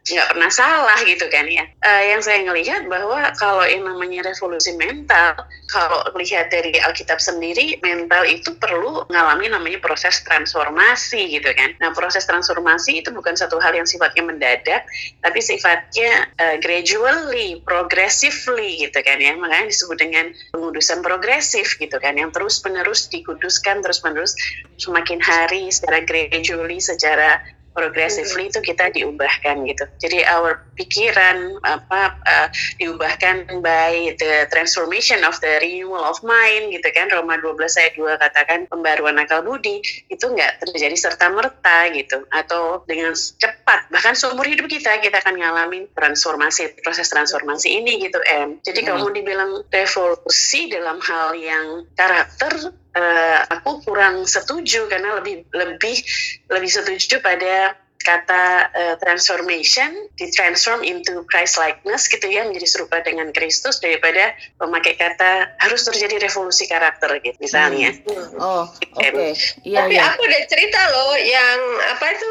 nggak 0.06 0.38
pernah 0.38 0.52
salah 0.54 0.98
gitu 1.02 1.26
kan 1.26 1.50
ya. 1.50 1.66
Uh, 1.82 2.02
yang 2.14 2.22
saya 2.22 2.46
ngelihat 2.46 2.86
bahwa 2.86 3.34
kalau 3.34 3.66
yang 3.66 3.82
namanya 3.82 4.30
revolusi 4.30 4.70
mental, 4.78 5.34
kalau 5.66 6.06
melihat 6.14 6.46
dari 6.46 6.78
Alkitab 6.78 7.18
sendiri, 7.18 7.82
mental 7.82 8.22
itu 8.22 8.54
perlu 8.62 9.02
mengalami 9.10 9.50
namanya 9.50 9.82
proses 9.82 10.22
transformasi 10.22 11.34
gitu 11.34 11.50
kan. 11.50 11.74
Nah 11.82 11.90
proses 11.90 12.22
transformasi 12.22 13.02
itu 13.02 13.10
bukan 13.10 13.34
satu 13.34 13.58
hal 13.58 13.74
yang 13.74 13.88
sifatnya 13.88 14.22
mendadak, 14.22 14.86
tapi 15.26 15.42
sifatnya 15.42 16.30
uh, 16.38 16.56
gradually, 16.62 17.58
progressively 17.66 18.86
gitu 18.86 19.02
kan 19.02 19.18
ya. 19.18 19.34
Makanya 19.34 19.66
disebut 19.66 19.98
dengan 19.98 20.30
pengudusan 20.54 21.02
progresif 21.02 21.74
gitu 21.82 21.98
kan, 21.98 22.14
yang 22.14 22.30
terus 22.30 22.62
menerus 22.62 23.10
dikuduskan 23.10 23.82
terus 23.82 24.06
menerus 24.06 24.38
semakin 24.78 25.18
hari 25.18 25.66
secara 25.74 26.06
gradually, 26.06 26.78
secara 26.78 27.42
progressively 27.76 28.48
itu 28.48 28.64
kita 28.64 28.88
diubahkan 28.96 29.68
gitu. 29.68 29.84
Jadi 30.00 30.24
our 30.24 30.64
pikiran 30.80 31.60
apa 31.60 32.16
uh, 32.24 32.48
diubahkan 32.80 33.60
by 33.60 34.16
the 34.16 34.48
transformation 34.48 35.20
of 35.28 35.36
the 35.44 35.60
renewal 35.60 36.00
of 36.00 36.16
mind 36.24 36.72
gitu 36.72 36.88
kan. 36.96 37.12
Roma 37.12 37.36
12 37.36 37.60
ayat 37.76 37.92
2 38.00 38.16
katakan 38.16 38.58
pembaruan 38.72 39.20
akal 39.20 39.44
budi 39.44 39.84
itu 40.08 40.24
nggak 40.24 40.64
terjadi 40.64 40.96
serta 40.96 41.28
merta 41.28 41.92
gitu 41.92 42.24
atau 42.32 42.80
dengan 42.88 43.12
cepat 43.12 43.92
bahkan 43.92 44.16
seumur 44.16 44.48
hidup 44.48 44.64
kita 44.66 44.96
kita 45.04 45.20
akan 45.20 45.36
ngalamin 45.36 45.84
transformasi 45.92 46.80
proses 46.80 47.12
transformasi 47.12 47.76
ini 47.76 48.00
gitu 48.00 48.18
em. 48.24 48.56
Jadi 48.64 48.80
hmm. 48.82 48.88
kalau 48.88 49.12
dibilang 49.12 49.52
revolusi 49.68 50.72
dalam 50.72 50.96
hal 51.04 51.36
yang 51.36 51.84
karakter 51.92 52.72
uh, 52.96 53.38
aku 53.52 53.84
kurang 53.84 54.24
setuju 54.24 54.88
karena 54.88 55.20
lebih 55.20 55.44
lebih 55.52 55.96
lebih 56.48 56.70
setuju 56.72 57.20
pada 57.20 57.76
kata 58.06 58.70
uh, 58.70 58.94
transformation 59.02 59.90
ditransform 60.14 60.86
into 60.86 61.26
Christ 61.26 61.58
likeness 61.58 62.06
gitu 62.06 62.22
ya 62.30 62.46
menjadi 62.46 62.68
serupa 62.70 63.02
dengan 63.02 63.34
Kristus 63.34 63.82
daripada 63.82 64.30
memakai 64.62 64.94
kata 64.94 65.58
harus 65.58 65.82
terjadi 65.82 66.22
revolusi 66.22 66.70
karakter 66.70 67.18
gitu 67.18 67.34
misalnya. 67.42 67.90
Hmm. 68.06 68.38
Oh, 68.38 68.62
oke. 68.70 69.02
Okay. 69.02 69.34
Iya, 69.66 69.90
Tapi 69.90 69.94
ya. 69.98 70.02
aku 70.14 70.20
udah 70.22 70.42
cerita 70.46 70.80
loh 70.94 71.12
yang 71.18 71.58
apa 71.98 72.06
itu 72.14 72.30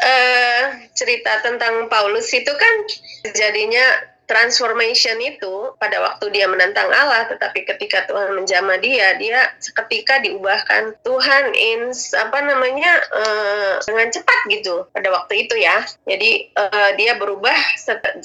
uh, 0.00 0.62
cerita 0.96 1.32
tentang 1.44 1.92
Paulus 1.92 2.32
itu 2.32 2.52
kan 2.56 2.74
jadinya 3.36 3.84
transformation 4.30 5.18
itu 5.18 5.74
pada 5.82 5.98
waktu 5.98 6.30
dia 6.30 6.46
menantang 6.46 6.86
Allah, 6.86 7.26
tetapi 7.26 7.66
ketika 7.66 8.06
Tuhan 8.06 8.38
menjamah 8.38 8.78
dia, 8.78 9.18
dia 9.18 9.50
seketika 9.58 10.22
diubahkan 10.22 10.94
Tuhan 11.02 11.50
in 11.58 11.90
apa 12.14 12.38
namanya 12.46 12.92
uh, 13.10 13.82
dengan 13.82 14.14
cepat 14.14 14.38
gitu 14.46 14.86
pada 14.94 15.10
waktu 15.10 15.50
itu 15.50 15.58
ya. 15.58 15.82
Jadi 16.06 16.54
uh, 16.54 16.94
dia 16.94 17.18
berubah 17.18 17.58
180 17.82 18.22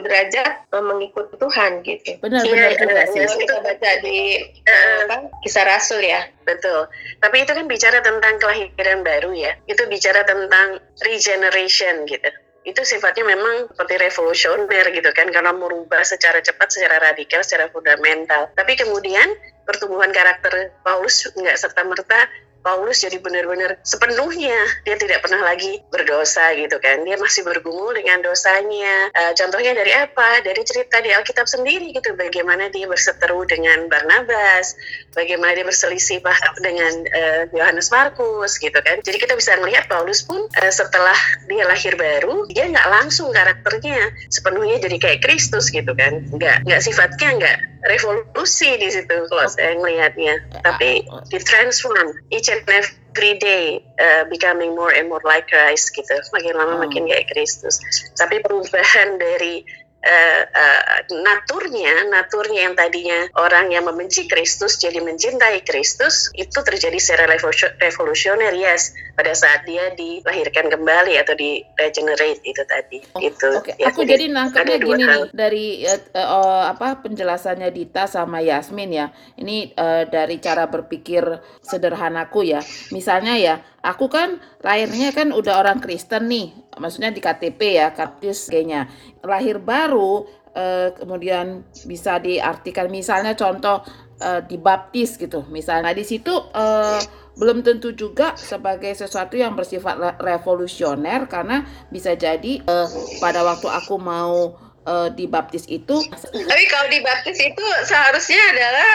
derajat 0.00 0.72
uh, 0.72 0.80
mengikut 0.80 1.36
Tuhan 1.36 1.84
gitu. 1.84 2.16
Benar 2.24 2.40
benar 2.48 2.72
benar. 2.80 3.04
Ya, 3.12 3.28
kita 3.28 3.60
baca 3.60 3.90
di 4.00 4.40
uh, 4.64 5.28
kisah 5.44 5.68
Rasul 5.68 6.00
ya. 6.00 6.24
Betul. 6.48 6.88
Tapi 7.20 7.44
itu 7.44 7.52
kan 7.52 7.68
bicara 7.68 8.00
tentang 8.00 8.40
kelahiran 8.40 9.04
baru 9.04 9.36
ya. 9.36 9.52
Itu 9.68 9.84
bicara 9.84 10.24
tentang 10.24 10.80
regeneration 11.04 12.08
gitu 12.08 12.32
itu 12.64 12.80
sifatnya 12.80 13.28
memang 13.28 13.68
seperti 13.68 13.94
revolusioner 14.00 14.88
gitu 14.96 15.12
kan 15.12 15.28
karena 15.28 15.52
merubah 15.52 16.00
secara 16.00 16.40
cepat, 16.40 16.72
secara 16.72 17.12
radikal, 17.12 17.44
secara 17.44 17.68
fundamental. 17.68 18.48
Tapi 18.56 18.72
kemudian 18.80 19.28
pertumbuhan 19.64 20.12
karakter 20.12 20.72
Paulus 20.84 21.26
nggak 21.34 21.56
serta 21.58 21.82
merta 21.84 22.28
Paulus 22.64 23.04
jadi 23.04 23.20
benar-benar 23.20 23.76
sepenuhnya 23.84 24.56
dia 24.88 24.96
tidak 24.96 25.20
pernah 25.20 25.44
lagi 25.44 25.84
berdosa 25.92 26.56
gitu 26.56 26.80
kan. 26.80 27.04
Dia 27.04 27.20
masih 27.20 27.44
bergumul 27.44 27.92
dengan 27.92 28.24
dosanya. 28.24 29.12
Uh, 29.12 29.36
contohnya 29.36 29.76
dari 29.76 29.92
apa? 29.92 30.40
Dari 30.40 30.64
cerita 30.64 31.04
di 31.04 31.12
Alkitab 31.12 31.44
sendiri 31.44 31.92
gitu. 31.92 32.16
Bagaimana 32.16 32.72
dia 32.72 32.88
berseteru 32.88 33.44
dengan 33.44 33.92
Barnabas 33.92 34.80
bagaimana 35.12 35.52
dia 35.52 35.68
berselisih 35.68 36.24
paham 36.24 36.54
dengan 36.64 37.04
uh, 37.12 37.42
Yohanes 37.52 37.92
Markus 37.92 38.56
gitu 38.56 38.80
kan. 38.80 39.04
Jadi 39.04 39.20
kita 39.20 39.36
bisa 39.36 39.60
melihat 39.60 39.84
Paulus 39.84 40.24
pun 40.24 40.40
uh, 40.40 40.72
setelah 40.72 41.14
dia 41.44 41.68
lahir 41.68 42.00
baru 42.00 42.48
dia 42.48 42.64
nggak 42.64 42.88
langsung 42.88 43.28
karakternya 43.28 44.08
sepenuhnya 44.32 44.80
jadi 44.80 44.96
kayak 44.96 45.20
Kristus 45.20 45.68
gitu 45.68 45.92
kan. 45.92 46.24
Nggak 46.32 46.64
nggak 46.64 46.80
sifatnya 46.80 47.28
nggak 47.36 47.58
revolusi 47.84 48.80
di 48.80 48.88
situ 48.88 49.16
kalau 49.28 49.48
saya 49.48 49.76
melihatnya. 49.76 50.40
Tapi 50.64 51.04
ditransform 51.28 52.16
each 52.32 52.48
and 52.48 52.64
every 52.68 53.36
day 53.38 53.84
uh, 54.00 54.24
becoming 54.32 54.72
more 54.72 54.92
and 54.92 55.08
more 55.12 55.22
like 55.24 55.46
Christ 55.48 55.92
gitu. 55.92 56.16
Makin 56.32 56.56
lama 56.56 56.80
oh. 56.80 56.80
makin 56.82 57.06
kayak 57.06 57.28
Kristus. 57.30 57.78
Tapi 58.16 58.40
perubahan 58.40 59.20
dari 59.20 59.64
uh, 60.04 60.42
uh, 60.46 60.82
naturnya, 61.24 62.06
naturnya 62.12 62.70
yang 62.70 62.76
tadinya 62.76 63.26
orang 63.40 63.72
yang 63.72 63.88
membenci 63.88 64.28
Kristus 64.28 64.76
jadi 64.76 65.00
mencintai 65.00 65.64
Kristus 65.64 66.28
itu 66.36 66.60
terjadi 66.60 66.96
secara 67.00 67.34
revolusioner 67.80 68.52
yes 68.54 68.92
pada 69.14 69.32
saat 69.32 69.64
dia 69.64 69.94
dilahirkan 69.94 70.68
kembali 70.68 71.16
atau 71.18 71.34
di 71.38 71.62
regenerate 71.78 72.42
itu 72.44 72.62
tadi 72.66 72.98
oh, 73.16 73.20
itu. 73.22 73.48
Okay. 73.62 73.78
Ya, 73.80 73.90
Aku 73.94 74.02
jadi, 74.04 74.28
jadi 74.28 74.34
nangkepnya 74.34 74.78
gini 74.82 75.02
nih 75.06 75.24
dari 75.32 75.66
uh, 75.86 76.00
uh, 76.18 76.62
apa 76.70 77.00
penjelasannya 77.00 77.70
Dita 77.70 78.04
sama 78.10 78.42
Yasmin 78.42 78.90
ya. 78.90 79.06
Ini 79.38 79.72
uh, 79.74 80.02
dari 80.10 80.36
cara 80.42 80.66
berpikir 80.66 81.22
sederhanaku 81.62 82.44
ya. 82.44 82.60
Misalnya 82.90 83.34
ya, 83.38 83.54
aku 83.84 84.08
kan 84.08 84.40
lahirnya 84.64 85.12
kan 85.12 85.30
udah 85.30 85.60
orang 85.60 85.78
Kristen 85.84 86.32
nih, 86.32 86.56
maksudnya 86.80 87.12
di 87.12 87.20
KTP 87.20 87.60
ya, 87.76 87.92
kaptis 87.92 88.48
kayaknya. 88.48 88.88
Lahir 89.20 89.60
baru 89.60 90.24
uh, 90.56 90.88
kemudian 90.96 91.68
bisa 91.84 92.16
diartikan 92.16 92.88
misalnya 92.88 93.36
contoh 93.36 93.84
uh, 94.24 94.40
dibaptis 94.40 95.20
gitu. 95.20 95.44
Misalnya 95.52 95.92
di 95.92 96.02
situ 96.02 96.32
uh, 96.32 97.00
belum 97.36 97.66
tentu 97.66 97.92
juga 97.92 98.38
sebagai 98.38 98.94
sesuatu 98.94 99.36
yang 99.36 99.58
bersifat 99.58 100.22
revolusioner 100.22 101.26
karena 101.26 101.66
bisa 101.92 102.16
jadi 102.16 102.62
uh, 102.64 102.88
pada 103.20 103.44
waktu 103.44 103.68
aku 103.68 104.00
mau 104.00 104.56
uh, 104.84 105.08
dibaptis 105.10 105.64
itu. 105.66 105.96
Tapi 106.12 106.64
kalau 106.70 106.86
dibaptis 106.88 107.36
itu 107.40 107.64
seharusnya 107.84 108.40
adalah 108.52 108.92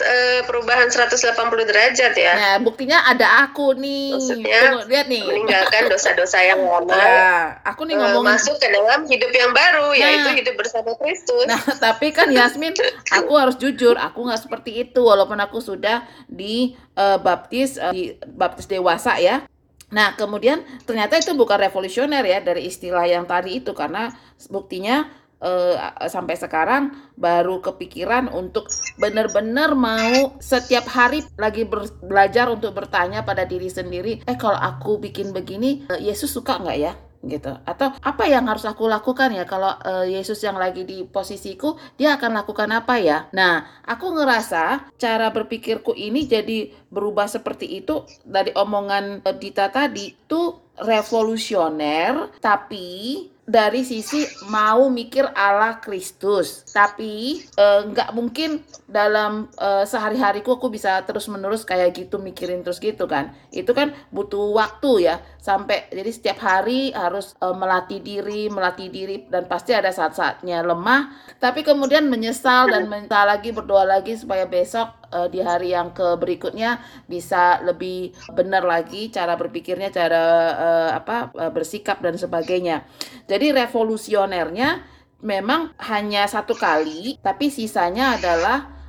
uh, 0.00 0.40
perubahan 0.46 0.88
180 0.88 1.36
derajat 1.68 2.12
ya. 2.16 2.32
Nah, 2.36 2.54
buktinya 2.62 3.04
ada 3.08 3.48
aku 3.48 3.76
nih. 3.76 4.16
Maksudnya, 4.16 4.60
Tunggu, 4.60 4.88
lihat 4.88 5.06
nih. 5.08 5.24
Meninggalkan 5.24 5.82
dosa-dosa 5.88 6.38
yang 6.44 6.60
lama. 6.70 6.92
Nah, 6.92 7.60
aku 7.64 7.88
nih 7.88 7.96
ngomong 7.98 8.24
uh, 8.24 8.30
masuk 8.36 8.56
ke 8.60 8.68
dalam 8.68 9.04
hidup 9.08 9.32
yang 9.32 9.52
baru, 9.52 9.88
nah, 9.92 9.98
yaitu 9.98 10.30
hidup 10.44 10.54
bersama 10.60 10.92
Kristus. 11.00 11.48
Nah, 11.48 11.60
tapi 11.84 12.12
kan 12.12 12.28
Yasmin, 12.30 12.76
aku 13.10 13.32
harus 13.36 13.56
jujur, 13.56 13.96
aku 13.96 14.24
nggak 14.28 14.40
seperti 14.40 14.88
itu 14.88 15.00
walaupun 15.02 15.40
aku 15.40 15.58
sudah 15.58 16.04
di 16.28 16.76
uh, 16.96 17.18
baptis 17.20 17.80
uh, 17.80 17.92
di 17.92 18.14
baptis 18.28 18.68
dewasa 18.68 19.16
ya. 19.18 19.44
Nah, 19.90 20.14
kemudian 20.14 20.62
ternyata 20.86 21.18
itu 21.18 21.34
bukan 21.34 21.58
revolusioner 21.58 22.22
ya 22.22 22.38
dari 22.38 22.70
istilah 22.70 23.10
yang 23.10 23.26
tadi 23.26 23.58
itu 23.58 23.74
karena 23.74 24.14
buktinya 24.46 25.10
uh, 25.40 25.74
sampai 26.06 26.36
sekarang 26.36 26.94
baru 27.16 27.60
kepikiran 27.60 28.30
untuk 28.32 28.68
benar-benar 29.00 29.74
mau 29.74 30.36
setiap 30.38 30.86
hari 30.88 31.24
lagi 31.36 31.66
belajar 32.04 32.48
untuk 32.48 32.76
bertanya 32.76 33.24
pada 33.24 33.44
diri 33.44 33.68
sendiri, 33.68 34.20
eh 34.24 34.36
kalau 34.36 34.56
aku 34.56 35.00
bikin 35.00 35.32
begini, 35.32 35.84
uh, 35.90 35.98
Yesus 36.00 36.32
suka 36.32 36.60
nggak 36.60 36.78
ya? 36.78 36.94
gitu. 37.20 37.52
Atau 37.68 37.92
apa 38.00 38.24
yang 38.24 38.48
harus 38.48 38.64
aku 38.64 38.88
lakukan 38.88 39.32
ya? 39.32 39.44
Kalau 39.44 39.76
uh, 39.76 40.06
Yesus 40.08 40.40
yang 40.40 40.56
lagi 40.56 40.88
di 40.88 41.04
posisiku 41.04 41.76
dia 42.00 42.16
akan 42.16 42.40
lakukan 42.40 42.70
apa 42.72 42.96
ya? 42.96 43.28
Nah 43.36 43.84
aku 43.84 44.16
ngerasa 44.16 44.92
cara 44.96 45.28
berpikirku 45.28 45.92
ini 45.92 46.24
jadi 46.24 46.72
berubah 46.88 47.28
seperti 47.28 47.84
itu. 47.84 48.08
Dari 48.24 48.56
omongan 48.56 49.22
Dita 49.36 49.68
tadi 49.68 50.12
itu 50.12 50.40
revolusioner 50.80 52.40
tapi 52.40 53.28
dari 53.50 53.82
sisi 53.82 54.22
mau 54.46 54.86
mikir 54.86 55.26
ala 55.34 55.82
Kristus. 55.82 56.70
Tapi 56.70 57.42
eh, 57.42 57.80
nggak 57.90 58.14
mungkin 58.14 58.62
dalam 58.86 59.50
eh, 59.58 59.82
sehari-hariku 59.82 60.54
aku 60.54 60.70
bisa 60.70 61.02
terus-menerus 61.02 61.66
kayak 61.66 61.98
gitu 61.98 62.22
mikirin 62.22 62.62
terus 62.62 62.78
gitu 62.78 63.10
kan. 63.10 63.34
Itu 63.50 63.74
kan 63.74 63.90
butuh 64.14 64.54
waktu 64.54 65.10
ya 65.10 65.18
sampai 65.40 65.88
jadi 65.88 66.10
setiap 66.12 66.38
hari 66.44 66.92
harus 66.92 67.32
eh, 67.40 67.56
melatih 67.56 68.04
diri 68.04 68.52
melatih 68.52 68.92
diri 68.92 69.24
dan 69.32 69.48
pasti 69.48 69.72
ada 69.72 69.88
saat-saatnya 69.88 70.60
lemah 70.60 71.16
tapi 71.40 71.64
kemudian 71.64 72.06
menyesal 72.12 72.68
dan 72.68 72.86
minta 72.92 73.24
lagi 73.24 73.50
berdoa 73.56 73.88
lagi 73.88 74.20
supaya 74.20 74.44
besok 74.44 75.00
uh, 75.12 75.28
di 75.28 75.42
hari 75.42 75.74
yang 75.74 75.90
ke 75.92 76.16
berikutnya 76.16 76.80
bisa 77.06 77.60
lebih 77.62 78.14
benar 78.32 78.64
lagi 78.64 79.10
cara 79.10 79.34
berpikirnya, 79.34 79.90
cara 79.90 80.24
uh, 80.54 80.90
apa 80.96 81.34
uh, 81.34 81.50
bersikap 81.52 82.00
dan 82.00 82.16
sebagainya. 82.16 82.86
Jadi 83.26 83.52
revolusionernya 83.54 84.82
memang 85.20 85.76
hanya 85.90 86.24
satu 86.24 86.56
kali, 86.56 87.20
tapi 87.20 87.52
sisanya 87.52 88.16
adalah 88.16 88.80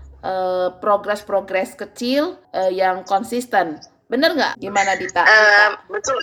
progres-progres 0.77 1.73
uh, 1.73 1.77
kecil 1.81 2.37
uh, 2.53 2.69
yang 2.69 3.01
konsisten. 3.01 3.81
Bener 4.11 4.35
nggak? 4.35 4.59
Gimana 4.59 4.99
Dita? 4.99 5.23
Uh, 5.23 5.69
betul, 5.87 6.19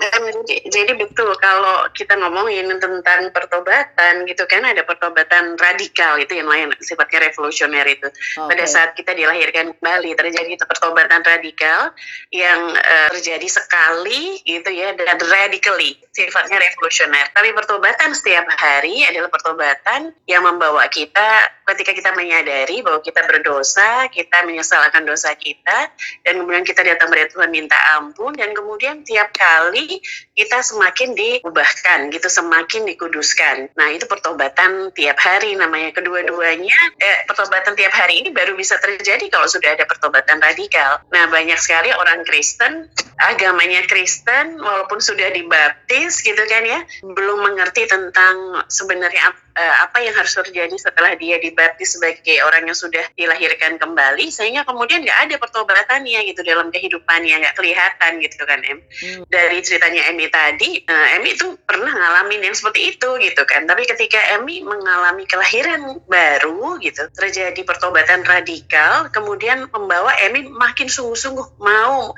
jadi 0.69 0.93
betul 0.93 1.33
kalau 1.41 1.89
kita 1.97 2.21
ngomongin 2.21 2.69
tentang 2.77 3.33
pertobatan 3.33 4.29
gitu 4.29 4.45
kan 4.45 4.61
ada 4.61 4.85
pertobatan 4.85 5.57
radikal 5.57 6.21
itu 6.21 6.37
yang 6.37 6.53
lain 6.53 6.69
sifatnya 6.85 7.33
revolusioner 7.33 7.89
itu. 7.89 8.13
Okay. 8.13 8.45
Pada 8.45 8.65
saat 8.69 8.93
kita 8.93 9.17
dilahirkan 9.17 9.73
kembali 9.81 10.21
terjadi 10.21 10.61
itu 10.61 10.69
pertobatan 10.69 11.25
radikal 11.25 11.97
yang 12.29 12.77
uh, 12.77 13.09
terjadi 13.17 13.49
sekali 13.49 14.37
gitu 14.45 14.69
ya 14.69 14.93
dan 14.93 15.17
radically 15.25 15.97
sifatnya 16.13 16.61
revolusioner. 16.61 17.33
Tapi 17.33 17.57
pertobatan 17.57 18.13
setiap 18.13 18.45
hari 18.53 19.09
adalah 19.09 19.33
pertobatan 19.33 20.13
yang 20.29 20.45
membawa 20.45 20.85
kita 20.93 21.49
ketika 21.73 21.97
kita 21.97 22.11
menyadari 22.13 22.85
bahwa 22.85 23.01
kita 23.01 23.25
berdosa, 23.25 24.13
kita 24.13 24.45
menyesalkan 24.45 25.09
dosa 25.09 25.33
kita 25.41 25.89
dan 26.25 26.33
kemudian 26.37 26.69
kita 26.69 26.85
datang 26.85 27.09
pada 27.09 27.25
Tuhan 27.33 27.49
minta 27.49 27.78
ampun 27.99 28.35
dan 28.35 28.53
kemudian 28.55 29.03
tiap 29.07 29.31
kali 29.35 30.01
kita 30.35 30.63
semakin 30.63 31.15
diubahkan 31.15 32.11
gitu 32.15 32.29
semakin 32.31 32.87
dikuduskan. 32.87 33.73
Nah 33.75 33.89
itu 33.95 34.07
pertobatan 34.07 34.91
tiap 34.95 35.19
hari 35.19 35.55
namanya. 35.55 35.91
Kedua-duanya 35.95 36.79
eh, 36.99 37.19
pertobatan 37.27 37.75
tiap 37.75 37.95
hari 37.95 38.23
ini 38.23 38.31
baru 38.31 38.55
bisa 38.55 38.79
terjadi 38.79 39.27
kalau 39.31 39.47
sudah 39.47 39.75
ada 39.75 39.85
pertobatan 39.89 40.39
radikal. 40.39 41.03
Nah 41.11 41.27
banyak 41.31 41.59
sekali 41.59 41.91
orang 41.95 42.23
Kristen 42.23 42.87
agamanya 43.19 43.83
Kristen 43.91 44.63
walaupun 44.63 45.03
sudah 45.03 45.35
dibaptis 45.35 46.23
gitu 46.23 46.39
kan 46.47 46.63
ya 46.63 46.81
belum 47.03 47.51
mengerti 47.51 47.91
tentang 47.91 48.63
sebenarnya 48.71 49.35
uh, 49.59 49.75
apa 49.83 49.99
yang 50.07 50.15
harus 50.15 50.31
terjadi 50.31 50.75
setelah 50.79 51.19
dia 51.19 51.43
dibaptis 51.43 51.99
sebagai 51.99 52.39
orang 52.47 52.71
yang 52.71 52.79
sudah 52.79 53.03
dilahirkan 53.19 53.77
kembali 53.83 54.31
sehingga 54.31 54.63
kemudian 54.63 55.03
nggak 55.03 55.21
ada 55.29 55.35
pertobatannya 55.43 56.23
gitu 56.31 56.47
dalam 56.47 56.71
kehidupannya 56.71 57.43
nggak 57.43 57.57
kelihatan 57.59 58.23
gitu 58.23 58.47
kan 58.47 58.63
em. 58.63 58.79
Hmm. 58.79 59.27
dari 59.27 59.59
ceritanya 59.61 60.15
Emi 60.15 60.31
tadi 60.31 60.87
uh, 60.87 61.07
Emi 61.19 61.35
itu 61.35 61.59
pernah 61.67 61.91
ngalamin 61.91 62.47
yang 62.47 62.55
seperti 62.55 62.95
itu 62.95 63.11
gitu 63.19 63.43
kan. 63.45 63.67
Tapi 63.67 63.83
ketika 63.85 64.21
Emi 64.39 64.63
mengalami 64.63 65.27
kelahiran 65.27 65.99
baru 66.07 66.79
gitu 66.79 67.11
terjadi 67.11 67.59
pertobatan 67.67 68.23
radikal 68.23 69.11
kemudian 69.11 69.67
membawa 69.75 70.15
Emi 70.23 70.47
makin 70.47 70.87
sungguh-sungguh 70.87 71.59
mau 71.59 72.15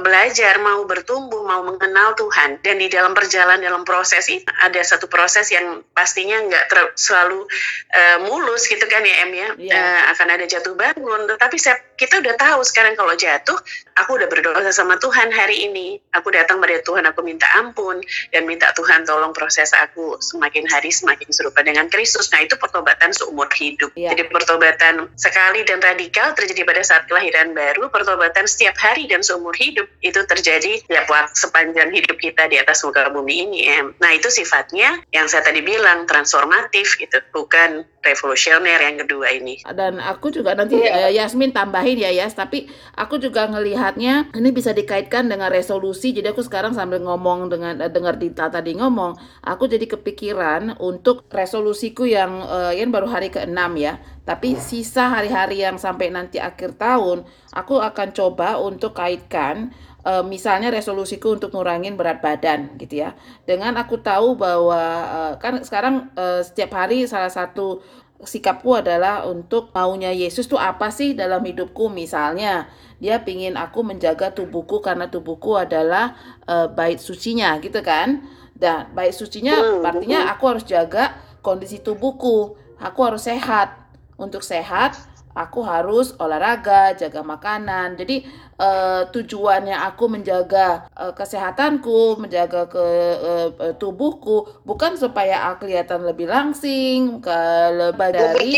belajar 0.00 0.62
mau 0.62 0.86
bertumbuh 0.86 1.44
mau 1.44 1.60
mengenal 1.66 2.16
Tuhan. 2.16 2.62
Dan 2.64 2.80
di 2.80 2.88
dalam 2.88 3.12
perjalanan 3.12 3.60
dalam 3.60 3.82
proses 3.84 4.30
ini 4.30 4.46
ada 4.62 4.80
satu 4.80 5.10
proses 5.10 5.50
yang 5.50 5.82
pastinya 5.92 6.38
nggak 6.46 6.69
ter, 6.70 6.78
selalu 6.94 7.42
uh, 7.90 8.18
mulus 8.30 8.70
gitu 8.70 8.86
kan 8.86 9.02
ya 9.02 9.26
Em 9.26 9.32
ya 9.34 9.38
yeah. 9.38 9.50
Iya. 9.58 9.74
uh, 9.74 10.00
akan 10.14 10.28
ada 10.38 10.44
jatuh 10.46 10.74
bangun 10.78 11.26
tetapi 11.26 11.56
saya, 11.58 11.82
kita 11.98 12.22
udah 12.22 12.34
tahu 12.38 12.62
sekarang 12.62 12.94
kalau 12.94 13.12
jatuh 13.18 13.58
aku 13.98 14.16
udah 14.16 14.30
berdoa 14.30 14.62
sama 14.70 14.94
Tuhan 15.02 15.34
hari 15.34 15.66
ini 15.66 15.98
aku 16.14 16.30
datang 16.30 16.62
pada 16.62 16.78
Tuhan 16.86 17.02
aku 17.10 17.26
minta 17.26 17.50
ampun 17.58 17.98
dan 18.30 18.46
minta 18.46 18.70
Tuhan 18.78 19.02
tolong 19.02 19.34
proses 19.34 19.74
aku 19.74 20.22
semakin 20.22 20.70
hari 20.70 20.94
semakin 20.94 21.26
serupa 21.34 21.66
dengan 21.66 21.90
Kristus 21.90 22.30
nah 22.30 22.40
itu 22.46 22.54
pertobatan 22.54 23.10
seumur 23.10 23.50
hidup 23.50 23.90
yeah. 23.98 24.14
jadi 24.14 24.30
pertobatan 24.30 25.10
sekali 25.18 25.66
dan 25.66 25.82
radikal 25.82 26.32
terjadi 26.38 26.62
pada 26.62 26.82
saat 26.86 27.02
kelahiran 27.10 27.52
baru 27.52 27.90
pertobatan 27.90 28.46
setiap 28.46 28.78
hari 28.78 29.10
dan 29.10 29.26
seumur 29.26 29.52
hidup 29.58 29.90
itu 30.00 30.22
terjadi 30.22 30.78
ya 30.86 31.02
buat 31.10 31.34
sepanjang 31.34 31.90
hidup 31.90 32.16
kita 32.22 32.46
di 32.46 32.56
atas 32.62 32.86
muka 32.86 33.10
bumi 33.10 33.50
ini 33.50 33.58
Em 33.66 33.92
nah 33.98 34.14
itu 34.14 34.30
sifatnya 34.30 35.02
yang 35.10 35.26
saya 35.26 35.42
tadi 35.42 35.60
bilang 35.64 36.06
transformasi 36.06 36.59
alternatif 36.60 37.00
gitu, 37.00 37.16
bukan 37.32 37.88
revolusioner 38.04 38.80
yang 38.80 39.00
kedua 39.00 39.32
ini. 39.32 39.60
Dan 39.64 39.96
aku 39.96 40.28
juga 40.28 40.52
nanti 40.52 40.76
yeah. 40.76 41.08
uh, 41.08 41.10
Yasmin 41.12 41.56
tambahin 41.56 41.96
ya 41.96 42.12
Yas, 42.12 42.36
tapi 42.36 42.68
aku 42.96 43.16
juga 43.16 43.48
ngelihatnya 43.48 44.32
ini 44.36 44.50
bisa 44.52 44.76
dikaitkan 44.76 45.28
dengan 45.28 45.48
resolusi. 45.48 46.12
Jadi 46.12 46.28
aku 46.28 46.44
sekarang 46.44 46.76
sambil 46.76 47.00
ngomong 47.00 47.48
dengan 47.48 47.80
uh, 47.80 47.88
dengar 47.88 48.20
Dita 48.20 48.52
tadi 48.52 48.76
ngomong, 48.76 49.16
aku 49.44 49.64
jadi 49.64 49.88
kepikiran 49.88 50.76
untuk 50.80 51.24
resolusiku 51.32 52.04
yang 52.04 52.44
uh, 52.44 52.72
yang 52.76 52.92
baru 52.92 53.08
hari 53.08 53.32
ke-6 53.32 53.60
ya. 53.80 53.96
Tapi 54.20 54.54
sisa 54.60 55.10
hari-hari 55.10 55.64
yang 55.64 55.80
sampai 55.80 56.12
nanti 56.12 56.38
akhir 56.38 56.78
tahun, 56.78 57.26
aku 57.50 57.82
akan 57.82 58.08
coba 58.14 58.60
untuk 58.62 58.94
kaitkan 58.94 59.74
uh, 60.04 60.24
misalnya 60.24 60.72
resolusiku 60.72 61.36
untuk 61.36 61.52
ngurangin 61.52 61.96
berat 61.96 62.20
badan 62.24 62.76
gitu 62.80 63.04
ya. 63.04 63.16
Dengan 63.44 63.76
aku 63.76 64.00
tahu 64.00 64.36
bahwa 64.36 64.82
uh, 65.06 65.32
kan 65.36 65.60
sekarang 65.64 66.12
uh, 66.16 66.40
setiap 66.44 66.76
hari 66.76 67.04
salah 67.04 67.32
satu 67.32 67.80
sikapku 68.20 68.76
adalah 68.76 69.24
untuk 69.24 69.72
maunya 69.72 70.12
Yesus 70.12 70.44
tuh 70.44 70.60
apa 70.60 70.92
sih 70.92 71.16
dalam 71.16 71.40
hidupku? 71.40 71.88
Misalnya 71.88 72.68
dia 73.00 73.24
pingin 73.24 73.56
aku 73.56 73.80
menjaga 73.80 74.32
tubuhku 74.32 74.84
karena 74.84 75.08
tubuhku 75.08 75.56
adalah 75.56 76.16
uh, 76.44 76.68
bait 76.68 77.00
sucinya 77.00 77.56
gitu 77.64 77.80
kan? 77.80 78.24
Dan 78.52 78.92
bait 78.92 79.16
sucinya 79.16 79.56
hmm, 79.56 79.88
artinya 79.88 80.28
aku 80.28 80.44
harus 80.52 80.64
jaga 80.68 81.16
kondisi 81.40 81.80
tubuhku. 81.80 82.56
Aku 82.80 83.00
harus 83.04 83.24
sehat. 83.24 83.76
Untuk 84.20 84.44
sehat 84.44 85.00
aku 85.32 85.64
harus 85.64 86.12
olahraga, 86.20 86.92
jaga 86.92 87.24
makanan. 87.24 87.96
Jadi 87.96 88.26
uh, 88.60 89.02
tujuannya 89.08 89.74
aku 89.88 90.12
menjaga 90.12 90.84
uh, 90.92 91.16
kesehatanku, 91.16 92.20
menjaga 92.20 92.68
ke 92.68 92.84
uh, 93.16 93.48
tubuhku 93.80 94.44
bukan 94.68 95.00
supaya 95.00 95.48
aku 95.48 95.64
kelihatan 95.64 96.04
lebih 96.04 96.28
langsing, 96.28 97.24
ke 97.24 97.40
lebih 97.72 98.10
dari 98.12 98.52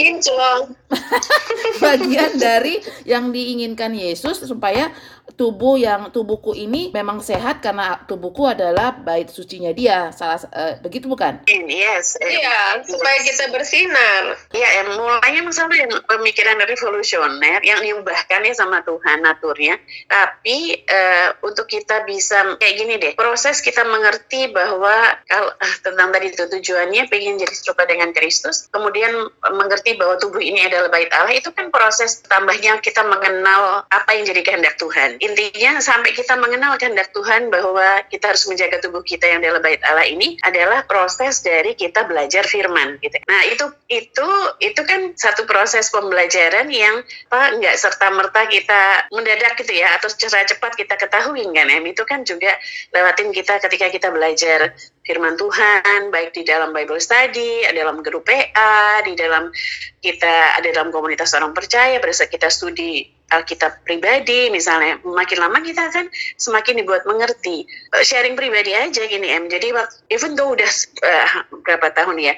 bagian 1.85 2.33
dari 2.37 2.83
yang 3.07 3.31
diinginkan 3.31 3.95
Yesus 3.95 4.43
supaya 4.43 4.91
tubuh 5.39 5.81
yang 5.81 6.13
tubuhku 6.13 6.53
ini 6.53 6.93
memang 6.93 7.23
sehat 7.25 7.65
karena 7.65 8.05
tubuhku 8.05 8.45
adalah 8.47 8.93
bait 8.93 9.31
sucinya 9.31 9.73
dia. 9.73 10.13
Salah 10.13 10.39
uh, 10.53 10.77
begitu 10.83 11.09
bukan? 11.09 11.43
Yes. 11.49 12.19
Iya, 12.21 12.83
supaya 12.85 13.19
kita 13.25 13.49
bersinar. 13.51 14.37
Iya, 14.53 14.69
yang 14.83 14.89
mulainya 14.99 15.43
misalnya 15.47 15.89
yang 15.89 15.93
pemikiran 16.05 16.59
revolusioner 16.63 17.61
yang 17.65 17.81
diubahkan 17.81 18.45
ya 18.45 18.55
sama 18.55 18.85
Tuhan 18.85 19.25
naturnya. 19.25 19.79
Tapi 20.09 20.85
uh, 20.87 21.29
untuk 21.47 21.69
kita 21.69 22.05
bisa 22.05 22.57
kayak 22.61 22.75
gini 22.77 22.95
deh, 23.01 23.13
proses 23.17 23.65
kita 23.65 23.85
mengerti 23.87 24.53
bahwa 24.53 25.17
kalau 25.27 25.51
uh, 25.53 25.75
tentang 25.81 26.13
tadi 26.13 26.33
itu 26.33 26.45
tujuannya 26.49 27.09
pengen 27.09 27.41
jadi 27.41 27.55
serupa 27.55 27.89
dengan 27.89 28.13
Kristus, 28.13 28.69
kemudian 28.71 29.13
mengerti 29.51 29.97
bahwa 29.99 30.17
tubuh 30.21 30.41
ini 30.43 30.69
adalah 30.69 30.93
bait 30.93 31.11
Allah 31.11 31.35
itu 31.35 31.51
kan 31.51 31.73
proses 31.75 32.23
tambahnya 32.25 32.79
kita 32.79 33.03
mengenal 33.03 33.83
apa 33.91 34.11
yang 34.15 34.29
jadi 34.29 34.43
kehendak 34.47 34.79
Tuhan 34.79 35.19
intinya 35.19 35.83
sampai 35.83 36.15
kita 36.15 36.39
mengenal 36.39 36.79
kehendak 36.79 37.11
Tuhan 37.11 37.51
bahwa 37.51 38.07
kita 38.07 38.31
harus 38.31 38.47
menjaga 38.47 38.79
tubuh 38.79 39.03
kita 39.03 39.27
yang 39.27 39.43
adalah 39.43 39.61
bait 39.65 39.83
Allah 39.83 40.07
ini 40.07 40.39
adalah 40.47 40.87
proses 40.87 41.43
dari 41.43 41.75
kita 41.75 42.07
belajar 42.07 42.47
firman 42.47 43.03
gitu. 43.03 43.19
Nah, 43.27 43.43
itu 43.51 43.67
itu 43.91 44.29
itu 44.63 44.81
kan 44.87 45.17
satu 45.19 45.49
proses 45.49 45.91
pembelajaran 45.91 46.71
yang 46.71 47.03
apa 47.33 47.59
nggak 47.59 47.77
serta 47.77 48.07
merta 48.15 48.47
kita 48.47 49.11
mendadak 49.11 49.59
gitu 49.59 49.73
ya 49.75 49.82
atau 49.99 50.09
secara 50.11 50.47
cepat 50.47 50.79
kita 50.79 50.95
ketahui 50.95 51.47
kan 51.51 51.67
ya. 51.67 51.79
Itu 51.83 52.07
kan 52.07 52.23
juga 52.23 52.55
lewatin 52.95 53.35
kita 53.35 53.59
ketika 53.59 53.91
kita 53.91 54.09
belajar 54.15 54.77
firman 55.03 55.35
Tuhan 55.35 56.15
baik 56.15 56.31
di 56.37 56.47
dalam 56.47 56.71
Bible 56.71 57.03
study, 57.03 57.67
dalam 57.75 58.05
grup 58.07 58.29
PA, 58.29 59.03
di 59.03 59.19
dalam 59.19 59.51
kita 59.99 60.59
ada 60.59 60.69
dalam 60.71 60.95
komunitas 60.95 61.35
orang 61.35 61.55
percaya 61.55 61.99
saat 62.13 62.29
kita 62.29 62.53
studi 62.53 63.09
Alkitab 63.33 63.89
pribadi 63.89 64.53
misalnya 64.53 65.01
makin 65.01 65.41
lama 65.41 65.65
kita 65.65 65.89
kan 65.89 66.07
semakin 66.37 66.85
dibuat 66.85 67.09
mengerti 67.09 67.65
uh, 67.97 68.05
sharing 68.05 68.37
pribadi 68.37 68.77
aja 68.77 69.09
gini 69.09 69.33
em 69.33 69.49
jadi 69.49 69.73
even 70.13 70.37
though 70.37 70.53
udah 70.53 70.69
uh, 71.01 71.29
berapa 71.65 71.89
tahun 71.97 72.21
ya 72.21 72.35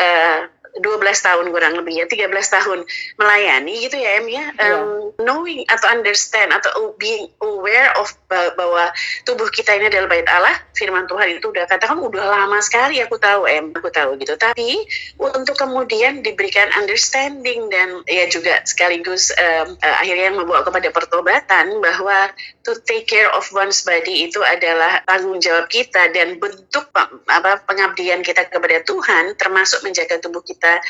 uh, 0.00 0.48
12 0.78 1.26
tahun 1.26 1.46
kurang 1.50 1.74
lebih 1.74 2.04
ya 2.04 2.06
13 2.06 2.30
tahun 2.30 2.86
melayani 3.18 3.74
gitu 3.82 3.96
ya 3.98 4.22
Em 4.22 4.26
ya. 4.30 4.44
Um, 4.62 5.10
knowing 5.18 5.66
atau 5.66 5.90
understand 5.90 6.54
atau 6.54 6.94
being 6.96 7.26
aware 7.42 7.90
of 7.98 8.10
bahwa 8.30 8.94
tubuh 9.26 9.50
kita 9.50 9.74
ini 9.74 9.90
adalah 9.90 10.06
bait 10.06 10.28
Allah 10.30 10.54
firman 10.78 11.10
Tuhan 11.10 11.42
itu 11.42 11.50
udah 11.50 11.66
katakan 11.66 11.98
udah 11.98 12.24
lama 12.24 12.58
sekali 12.62 13.02
aku 13.02 13.18
tahu 13.18 13.50
Em 13.50 13.74
aku 13.74 13.90
tahu 13.90 14.14
gitu. 14.22 14.38
Tapi 14.38 14.86
untuk 15.18 15.58
kemudian 15.58 16.22
diberikan 16.22 16.70
understanding 16.78 17.66
dan 17.68 18.06
ya 18.06 18.30
juga 18.30 18.62
sekaligus 18.62 19.34
um, 19.34 19.74
uh, 19.80 19.96
akhirnya 20.00 20.30
membawa 20.34 20.62
kepada 20.62 20.88
pertobatan 20.94 21.82
bahwa 21.82 22.30
to 22.64 22.76
take 22.84 23.08
care 23.08 23.32
of 23.32 23.48
one's 23.56 23.80
body 23.88 24.28
itu 24.28 24.40
adalah 24.44 25.00
tanggung 25.08 25.40
jawab 25.40 25.66
kita 25.72 26.12
dan 26.12 26.36
bentuk 26.36 26.92
apa 27.28 27.64
pengabdian 27.64 28.20
kita 28.20 28.48
kepada 28.52 28.84
Tuhan 28.84 29.32
termasuk 29.40 29.80
menjaga 29.80 30.20
tubuh 30.20 30.44
kita 30.44 30.80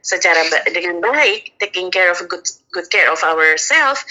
secara 0.00 0.40
dengan 0.72 1.04
baik, 1.04 1.60
taking 1.60 1.92
care 1.92 2.08
of 2.08 2.16
good 2.32 2.44
good 2.72 2.88
care 2.88 3.12
of 3.12 3.20
ourselves, 3.20 4.04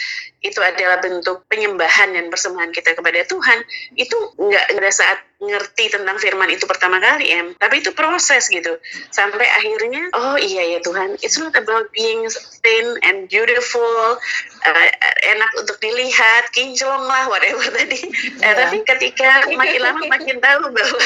itu 0.45 0.61
adalah 0.61 1.01
bentuk 1.01 1.41
penyembahan 1.49 2.13
dan 2.13 2.29
persembahan 2.29 2.69
kita 2.69 2.93
kepada 2.93 3.25
Tuhan. 3.25 3.65
Itu 3.97 4.17
nggak 4.37 4.77
pada 4.77 4.91
saat 4.93 5.19
ngerti 5.37 5.93
tentang 5.93 6.17
firman 6.17 6.49
itu 6.49 6.65
pertama 6.65 6.97
kali, 6.97 7.29
em. 7.29 7.53
Tapi 7.61 7.85
itu 7.85 7.93
proses 7.93 8.49
gitu. 8.49 8.81
Sampai 9.13 9.45
akhirnya, 9.45 10.09
oh 10.17 10.33
iya 10.33 10.77
ya 10.77 10.79
Tuhan, 10.81 11.13
it's 11.21 11.37
not 11.37 11.53
about 11.53 11.93
being 11.93 12.25
thin 12.65 12.97
and 13.05 13.29
beautiful, 13.29 14.17
uh, 14.65 14.87
enak 15.29 15.51
untuk 15.61 15.77
dilihat, 15.77 16.49
kinclong 16.57 17.05
lah, 17.05 17.29
whatever 17.29 17.69
tadi. 17.77 18.01
Yeah. 18.41 18.49
Uh, 18.49 18.55
tapi 18.65 18.77
ketika 18.81 19.45
makin 19.53 19.81
lama 19.85 20.01
makin 20.09 20.37
tahu 20.41 20.73
bahwa, 20.73 21.05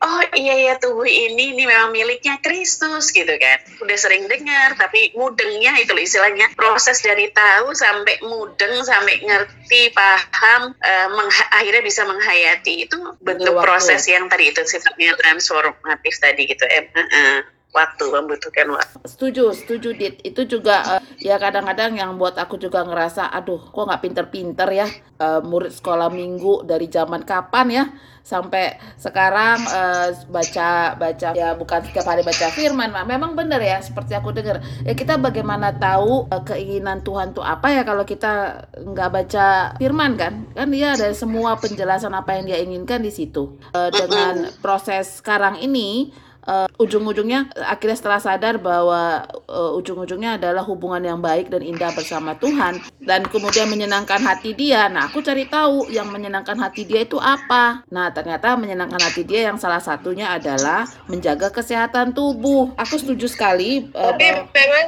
oh 0.00 0.22
iya 0.32 0.72
ya 0.72 0.74
tubuh 0.80 1.04
ini 1.04 1.52
ini 1.52 1.68
memang 1.68 1.92
miliknya 1.92 2.40
Kristus 2.40 3.12
gitu 3.12 3.36
kan. 3.36 3.58
Udah 3.84 3.98
sering 4.00 4.24
dengar, 4.32 4.80
tapi 4.80 5.12
mudengnya 5.12 5.76
itu 5.76 5.92
istilahnya 5.92 6.56
proses 6.56 7.04
dari 7.04 7.28
tahu 7.36 7.76
sampai 7.76 8.16
mudeng 8.24 8.80
sampai 8.80 9.20
ngerti, 9.28 9.92
paham, 9.92 10.72
uh, 10.72 11.08
akhirnya 11.52 11.84
bisa 11.84 12.08
menghayati 12.08 12.88
itu 12.88 12.96
bentuk 13.20 13.57
proses 13.62 14.02
yang 14.06 14.30
tadi 14.30 14.50
itu 14.50 14.62
sifatnya 14.64 15.14
transformatif 15.18 16.14
tadi 16.22 16.42
gitu 16.46 16.64
em 16.68 16.86
uh, 16.94 17.00
uh, 17.00 17.38
waktu 17.68 18.04
membutuhkan 18.08 18.68
waktu. 18.72 18.96
Setuju 19.04 19.52
setuju 19.52 19.92
dit. 19.92 20.14
Itu 20.24 20.48
juga 20.48 20.98
uh, 20.98 21.02
ya 21.20 21.36
kadang-kadang 21.36 22.00
yang 22.00 22.16
buat 22.16 22.34
aku 22.40 22.56
juga 22.56 22.80
ngerasa 22.84 23.28
aduh 23.28 23.60
kok 23.60 23.84
nggak 23.84 24.02
pinter-pinter 24.02 24.68
ya 24.72 24.88
uh, 25.20 25.44
murid 25.44 25.76
sekolah 25.76 26.08
minggu 26.08 26.64
dari 26.64 26.88
zaman 26.88 27.28
kapan 27.28 27.68
ya? 27.68 27.84
Sampai 28.24 28.76
sekarang 29.00 29.56
uh, 29.72 30.12
baca 30.28 30.96
baca 31.00 31.28
ya 31.32 31.56
bukan 31.56 31.80
setiap 31.88 32.12
hari 32.12 32.20
baca 32.20 32.52
firman 32.52 32.92
memang 33.08 33.32
benar 33.32 33.60
ya 33.60 33.80
seperti 33.80 34.16
aku 34.16 34.36
dengar. 34.36 34.60
Ya 34.84 34.92
kita 34.92 35.16
bagaimana 35.20 35.72
tahu 35.76 36.28
uh, 36.28 36.44
keinginan 36.44 37.04
Tuhan 37.04 37.32
tuh 37.32 37.44
apa 37.44 37.72
ya 37.72 37.84
kalau 37.84 38.04
kita 38.04 38.64
nggak 38.80 39.10
baca 39.12 39.46
firman 39.80 40.16
kan? 40.16 40.44
Kan 40.52 40.72
dia 40.72 40.96
ada 40.96 41.08
semua 41.12 41.56
penjelasan 41.56 42.12
apa 42.16 42.36
yang 42.36 42.48
dia 42.48 42.58
inginkan 42.60 43.00
di 43.00 43.12
situ. 43.12 43.56
Uh, 43.72 43.88
dengan 43.92 44.52
proses 44.60 45.20
sekarang 45.20 45.60
ini 45.64 46.12
uh, 46.48 46.68
ujung-ujungnya 46.80 47.52
akhirnya 47.60 47.96
setelah 48.00 48.20
sadar 48.24 48.56
bahwa 48.56 49.28
uh, 49.46 49.76
ujung-ujungnya 49.76 50.40
adalah 50.40 50.64
hubungan 50.64 51.04
yang 51.04 51.20
baik 51.20 51.52
dan 51.52 51.60
indah 51.60 51.92
bersama 51.92 52.32
Tuhan 52.40 52.80
dan 53.04 53.28
kemudian 53.28 53.68
menyenangkan 53.68 54.24
hati 54.24 54.56
dia. 54.56 54.88
Nah, 54.88 55.12
aku 55.12 55.20
cari 55.20 55.44
tahu 55.44 55.92
yang 55.92 56.08
menyenangkan 56.08 56.56
hati 56.56 56.88
dia 56.88 57.04
itu 57.04 57.20
apa. 57.20 57.84
Nah, 57.92 58.08
ternyata 58.10 58.56
menyenangkan 58.56 58.98
hati 58.98 59.28
dia 59.28 59.52
yang 59.52 59.60
salah 59.60 59.84
satunya 59.84 60.32
adalah 60.32 60.88
menjaga 61.06 61.52
kesehatan 61.52 62.16
tubuh. 62.16 62.72
Aku 62.80 62.96
setuju 62.96 63.28
sekali. 63.28 63.92
Uh, 63.92 64.16
Tapi 64.16 64.48
memang 64.56 64.86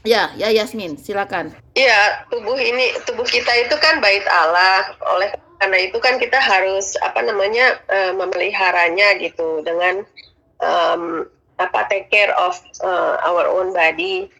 Ya, 0.00 0.32
ya 0.32 0.48
Yasmin, 0.48 0.96
silakan. 0.96 1.52
Iya, 1.76 2.24
tubuh 2.32 2.56
ini 2.56 2.96
tubuh 3.04 3.28
kita 3.28 3.52
itu 3.60 3.76
kan 3.76 4.00
bait 4.00 4.24
Allah. 4.32 4.96
Oleh 5.12 5.36
karena 5.60 5.76
itu 5.76 6.00
kan 6.00 6.16
kita 6.16 6.40
harus 6.40 6.96
apa 7.04 7.20
namanya 7.20 7.76
memeliharanya 8.16 9.20
gitu 9.20 9.60
dengan 9.60 10.00
um, 10.64 11.26
apa 11.60 11.84
take 11.92 12.08
care 12.08 12.32
of 12.36 12.56
uh, 12.80 13.20
our 13.24 13.44
own 13.48 13.72
body. 13.76 14.32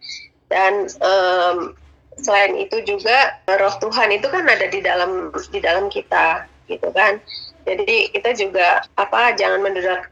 Dan 0.51 0.89
um, 0.99 1.77
selain 2.19 2.59
itu 2.59 2.83
juga 2.83 3.39
roh 3.47 3.75
Tuhan 3.79 4.11
itu 4.11 4.27
kan 4.27 4.43
ada 4.43 4.67
di 4.67 4.83
dalam 4.83 5.31
di 5.53 5.59
dalam 5.63 5.87
kita 5.87 6.45
gitu 6.67 6.89
kan. 6.91 7.19
Jadi 7.61 8.09
kita 8.09 8.33
juga 8.33 8.81
apa 8.97 9.37
jangan 9.37 9.61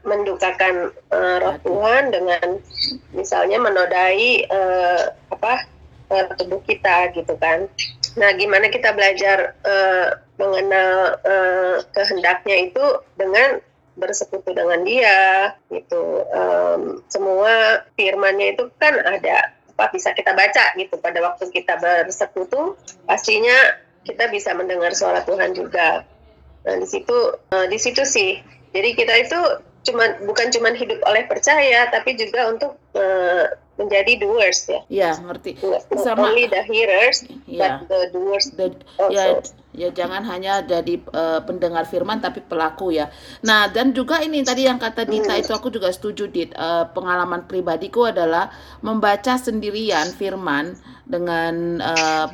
mendukakan 0.06 0.94
uh, 1.10 1.36
roh 1.42 1.56
Tuhan 1.66 2.14
dengan 2.14 2.62
misalnya 3.10 3.58
menodai 3.58 4.46
uh, 4.46 5.10
apa 5.34 5.66
uh, 6.14 6.24
tubuh 6.38 6.62
kita 6.64 7.10
gitu 7.12 7.34
kan. 7.42 7.66
Nah 8.16 8.30
gimana 8.38 8.70
kita 8.70 8.94
belajar 8.94 9.58
uh, 9.66 10.18
mengenal 10.38 11.20
uh, 11.26 11.76
kehendaknya 11.92 12.70
itu 12.70 12.84
dengan 13.18 13.60
bersekutu 14.00 14.56
dengan 14.56 14.80
dia 14.82 15.52
gitu 15.68 16.24
um, 16.32 17.04
semua 17.12 17.84
firmannya 17.94 18.56
itu 18.56 18.72
kan 18.80 18.96
ada 19.04 19.52
apa 19.76 19.92
bisa 19.92 20.12
kita 20.16 20.32
baca 20.32 20.74
gitu 20.76 20.96
pada 21.00 21.20
waktu 21.20 21.52
kita 21.52 21.76
bersekutu 21.80 22.76
pastinya 23.04 23.76
kita 24.04 24.32
bisa 24.32 24.56
mendengar 24.56 24.96
suara 24.96 25.20
Tuhan 25.24 25.52
juga 25.52 26.04
nah 26.64 26.76
di 26.76 26.88
situ 26.88 27.16
uh, 27.52 27.66
di 27.68 27.78
situ 27.80 28.04
sih 28.04 28.40
jadi 28.72 28.96
kita 28.96 29.14
itu 29.28 29.40
cuma 29.80 30.20
bukan 30.24 30.52
cuma 30.52 30.72
hidup 30.76 31.00
oleh 31.08 31.24
percaya 31.24 31.88
tapi 31.88 32.16
juga 32.16 32.52
untuk 32.52 32.76
uh, 32.96 33.48
menjadi 33.80 34.12
doers 34.20 34.60
ya. 34.68 34.80
Iya, 34.92 35.10
ngerti. 35.24 35.56
Sama 35.96 36.28
only 36.28 36.44
the 36.52 36.60
hearers 36.68 37.24
ya. 37.48 37.80
but 37.80 37.88
the 37.88 38.00
doers 38.12 38.52
the, 38.52 38.76
also. 39.00 39.16
Ya, 39.16 39.40
ya 39.70 39.94
jangan 39.94 40.26
hanya 40.26 40.66
jadi 40.66 40.98
uh, 41.14 41.40
pendengar 41.46 41.86
firman 41.86 42.18
tapi 42.18 42.42
pelaku 42.42 42.90
ya. 42.90 43.06
Nah, 43.46 43.70
dan 43.70 43.94
juga 43.94 44.18
ini 44.18 44.42
tadi 44.42 44.66
yang 44.66 44.82
kata 44.82 45.06
Dita 45.06 45.38
hmm. 45.38 45.42
itu 45.46 45.52
aku 45.54 45.70
juga 45.70 45.94
setuju 45.94 46.26
Dit. 46.26 46.50
Uh, 46.58 46.90
pengalaman 46.90 47.46
pribadiku 47.46 48.10
adalah 48.10 48.50
membaca 48.82 49.38
sendirian 49.38 50.10
firman 50.10 50.74
dengan 51.06 51.78
uh, 51.78 52.26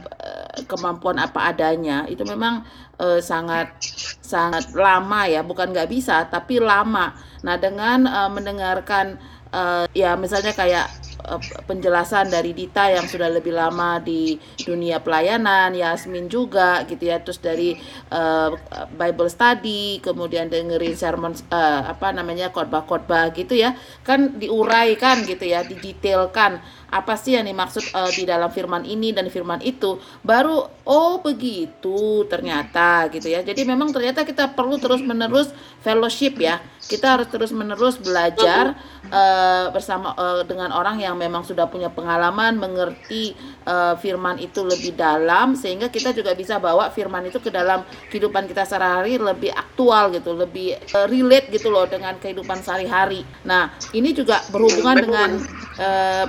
kemampuan 0.65 1.21
apa 1.21 1.53
adanya. 1.53 2.09
Itu 2.09 2.25
memang 2.25 2.65
uh, 2.97 3.21
sangat 3.21 3.77
sangat 4.25 4.73
lama 4.73 5.29
ya, 5.29 5.45
bukan 5.45 5.77
nggak 5.77 5.93
bisa 5.93 6.25
tapi 6.33 6.57
lama. 6.57 7.13
Nah, 7.45 7.57
dengan 7.61 8.09
uh, 8.09 8.33
mendengarkan 8.33 9.21
uh, 9.53 9.85
ya 9.93 10.17
misalnya 10.17 10.57
kayak 10.57 10.89
Eh, 11.27 11.43
penjelasan 11.67 12.31
dari 12.31 12.55
Dita 12.55 12.87
yang 12.87 13.11
sudah 13.11 13.27
lebih 13.27 13.51
lama 13.51 13.99
di 13.99 14.39
dunia 14.63 15.03
pelayanan, 15.03 15.75
Yasmin 15.75 16.31
juga 16.31 16.87
gitu 16.87 17.03
ya, 17.03 17.19
terus 17.19 17.43
dari 17.43 17.75
uh, 18.15 18.55
Bible 18.95 19.27
study, 19.27 19.99
kemudian 19.99 20.47
dengerin 20.47 20.95
sermon 20.95 21.35
uh, 21.51 21.91
apa 21.91 22.15
namanya 22.15 22.55
khotbah-khotbah 22.55 23.35
gitu 23.35 23.59
ya, 23.59 23.75
kan 24.07 24.39
diuraikan 24.39 25.27
gitu 25.27 25.51
ya, 25.51 25.67
didetailkan 25.67 26.63
apa 26.87 27.19
sih 27.19 27.35
yang 27.35 27.51
dimaksud 27.51 27.83
uh, 27.91 28.11
di 28.15 28.23
dalam 28.23 28.47
firman 28.55 28.87
ini 28.87 29.11
dan 29.11 29.27
firman 29.27 29.59
itu. 29.67 29.99
Baru 30.23 30.71
oh 30.87 31.19
begitu 31.19 32.23
ternyata 32.31 33.11
gitu 33.11 33.27
ya. 33.27 33.43
Jadi 33.43 33.67
memang 33.67 33.91
ternyata 33.91 34.23
kita 34.23 34.55
perlu 34.55 34.79
terus 34.79 35.03
menerus 35.03 35.51
fellowship 35.83 36.39
ya. 36.39 36.63
Kita 36.87 37.19
harus 37.19 37.27
terus 37.27 37.51
menerus 37.51 37.99
belajar 37.99 38.79
uh, 39.11 39.75
bersama 39.75 40.15
uh, 40.15 40.47
dengan 40.47 40.71
orang 40.71 41.03
yang 41.03 41.16
memang 41.17 41.43
sudah 41.43 41.67
punya 41.67 41.89
pengalaman 41.89 42.61
mengerti 42.61 43.33
uh, 43.65 43.97
firman 43.97 44.37
itu 44.37 44.61
lebih 44.63 44.93
dalam 44.95 45.57
sehingga 45.57 45.89
kita 45.89 46.13
juga 46.13 46.37
bisa 46.37 46.61
bawa 46.61 46.93
firman 46.93 47.27
itu 47.27 47.41
ke 47.41 47.49
dalam 47.49 47.83
kehidupan 48.13 48.45
kita 48.47 48.69
sehari-hari 48.69 49.17
lebih 49.17 49.51
aktual 49.57 50.13
gitu 50.13 50.37
lebih 50.37 50.77
uh, 50.93 51.09
relate 51.09 51.49
gitu 51.51 51.73
loh 51.73 51.89
dengan 51.89 52.15
kehidupan 52.21 52.61
sehari-hari. 52.61 53.25
Nah 53.49 53.73
ini 53.97 54.13
juga 54.13 54.45
berhubungan 54.53 54.97
dengan 55.01 55.31
uh, 55.81 56.27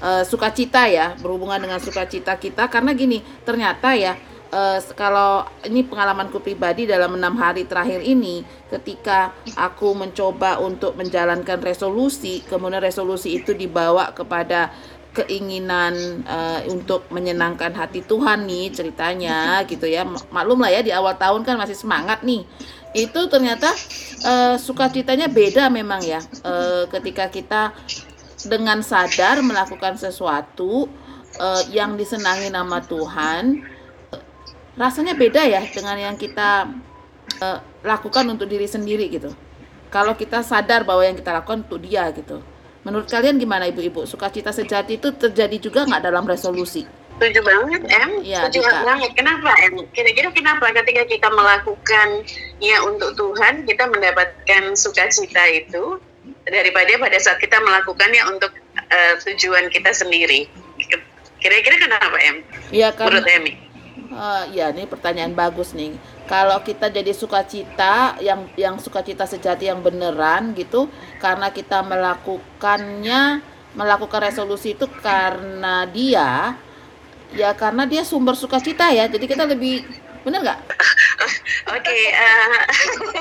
uh, 0.00 0.24
sukacita 0.24 0.88
ya 0.88 1.12
berhubungan 1.20 1.60
dengan 1.60 1.78
sukacita 1.78 2.34
kita. 2.40 2.66
Karena 2.72 2.96
gini 2.96 3.20
ternyata 3.44 3.92
ya 3.92 4.16
uh, 4.56 4.78
kalau 4.96 5.44
ini 5.68 5.84
pengalamanku 5.84 6.40
pribadi 6.40 6.88
dalam 6.88 7.20
enam 7.20 7.36
hari 7.36 7.68
terakhir 7.68 8.00
ini 8.00 8.40
ketika 8.72 9.36
aku 9.52 9.92
mencoba 9.92 10.56
untuk 10.64 10.96
menjalankan 10.96 11.60
resolusi 11.60 12.40
kemudian 12.48 12.80
resolusi 12.80 13.36
itu 13.36 13.52
dibawa 13.52 14.16
kepada 14.16 14.72
keinginan 15.16 16.20
uh, 16.28 16.60
untuk 16.68 17.08
menyenangkan 17.08 17.72
hati 17.72 18.04
Tuhan 18.04 18.44
nih 18.44 18.68
ceritanya 18.68 19.38
gitu 19.70 19.88
ya. 19.88 20.04
Maklum 20.04 20.60
lah 20.60 20.68
ya 20.68 20.80
di 20.84 20.92
awal 20.92 21.16
tahun 21.16 21.40
kan 21.40 21.56
masih 21.56 21.72
semangat 21.72 22.20
nih. 22.20 22.44
Itu 22.92 23.28
ternyata 23.32 23.72
uh, 24.28 24.60
sukacitanya 24.60 25.32
beda 25.32 25.72
memang 25.72 26.04
ya. 26.04 26.20
Uh, 26.44 26.84
ketika 26.92 27.32
kita 27.32 27.72
dengan 28.44 28.84
sadar 28.84 29.40
melakukan 29.40 29.96
sesuatu 29.96 30.84
uh, 31.40 31.62
yang 31.72 31.96
disenangi 31.96 32.52
nama 32.52 32.84
Tuhan 32.84 33.75
rasanya 34.76 35.16
beda 35.16 35.42
ya 35.44 35.64
dengan 35.72 35.96
yang 35.96 36.16
kita 36.16 36.68
uh, 37.40 37.58
lakukan 37.82 38.24
untuk 38.28 38.46
diri 38.48 38.68
sendiri 38.68 39.08
gitu 39.08 39.32
kalau 39.88 40.12
kita 40.12 40.44
sadar 40.44 40.84
bahwa 40.84 41.02
yang 41.04 41.16
kita 41.16 41.32
lakukan 41.32 41.64
untuk 41.64 41.80
dia 41.80 42.08
gitu 42.12 42.44
Menurut 42.86 43.10
kalian 43.10 43.42
gimana 43.42 43.66
ibu-ibu? 43.66 44.06
Sukacita 44.06 44.54
sejati 44.54 45.02
itu 45.02 45.10
terjadi 45.10 45.58
juga 45.58 45.82
nggak 45.82 46.06
dalam 46.06 46.22
resolusi? 46.22 46.86
Setuju 47.18 47.42
banget, 47.42 47.82
Em. 47.90 48.22
Iya, 48.22 48.46
Setuju 48.46 48.62
banget. 48.86 49.10
Kenapa, 49.18 49.50
Em? 49.58 49.74
Kira-kira 49.90 50.30
kenapa 50.30 50.70
ketika 50.70 51.02
kita 51.10 51.28
melakukan 51.34 52.22
ya 52.62 52.78
untuk 52.86 53.18
Tuhan, 53.18 53.66
kita 53.66 53.90
mendapatkan 53.90 54.62
sukacita 54.78 55.50
itu 55.50 55.98
daripada 56.46 56.94
pada 57.02 57.18
saat 57.18 57.42
kita 57.42 57.58
melakukannya 57.58 58.22
untuk 58.30 58.54
eh, 58.78 59.18
tujuan 59.18 59.66
kita 59.74 59.90
sendiri. 59.90 60.46
Kira-kira 61.42 61.90
kenapa, 61.90 62.22
Em? 62.22 62.46
Iya 62.70 62.94
kan? 62.94 63.10
Menurut 63.10 63.26
Emi? 63.26 63.65
Eh, 63.96 64.44
ya, 64.52 64.68
ini 64.76 64.84
pertanyaan 64.84 65.32
bagus 65.32 65.72
nih. 65.72 65.96
Kalau 66.28 66.60
kita 66.60 66.92
jadi 66.92 67.16
sukacita 67.16 68.20
yang 68.20 68.44
yang 68.52 68.76
sukacita 68.76 69.24
sejati 69.24 69.72
yang 69.72 69.80
beneran 69.80 70.52
gitu, 70.52 70.92
karena 71.16 71.48
kita 71.48 71.80
melakukannya 71.80 73.40
melakukan 73.72 74.20
resolusi 74.20 74.76
itu 74.76 74.84
karena 75.00 75.88
dia, 75.88 76.56
ya 77.32 77.50
karena 77.56 77.88
dia 77.88 78.04
sumber 78.04 78.36
sukacita 78.36 78.92
ya. 78.92 79.08
Jadi 79.08 79.24
kita 79.24 79.48
lebih 79.48 79.84
bener 80.26 80.42
nggak? 80.42 80.58
Oke, 81.78 81.98
eh, 82.10 82.60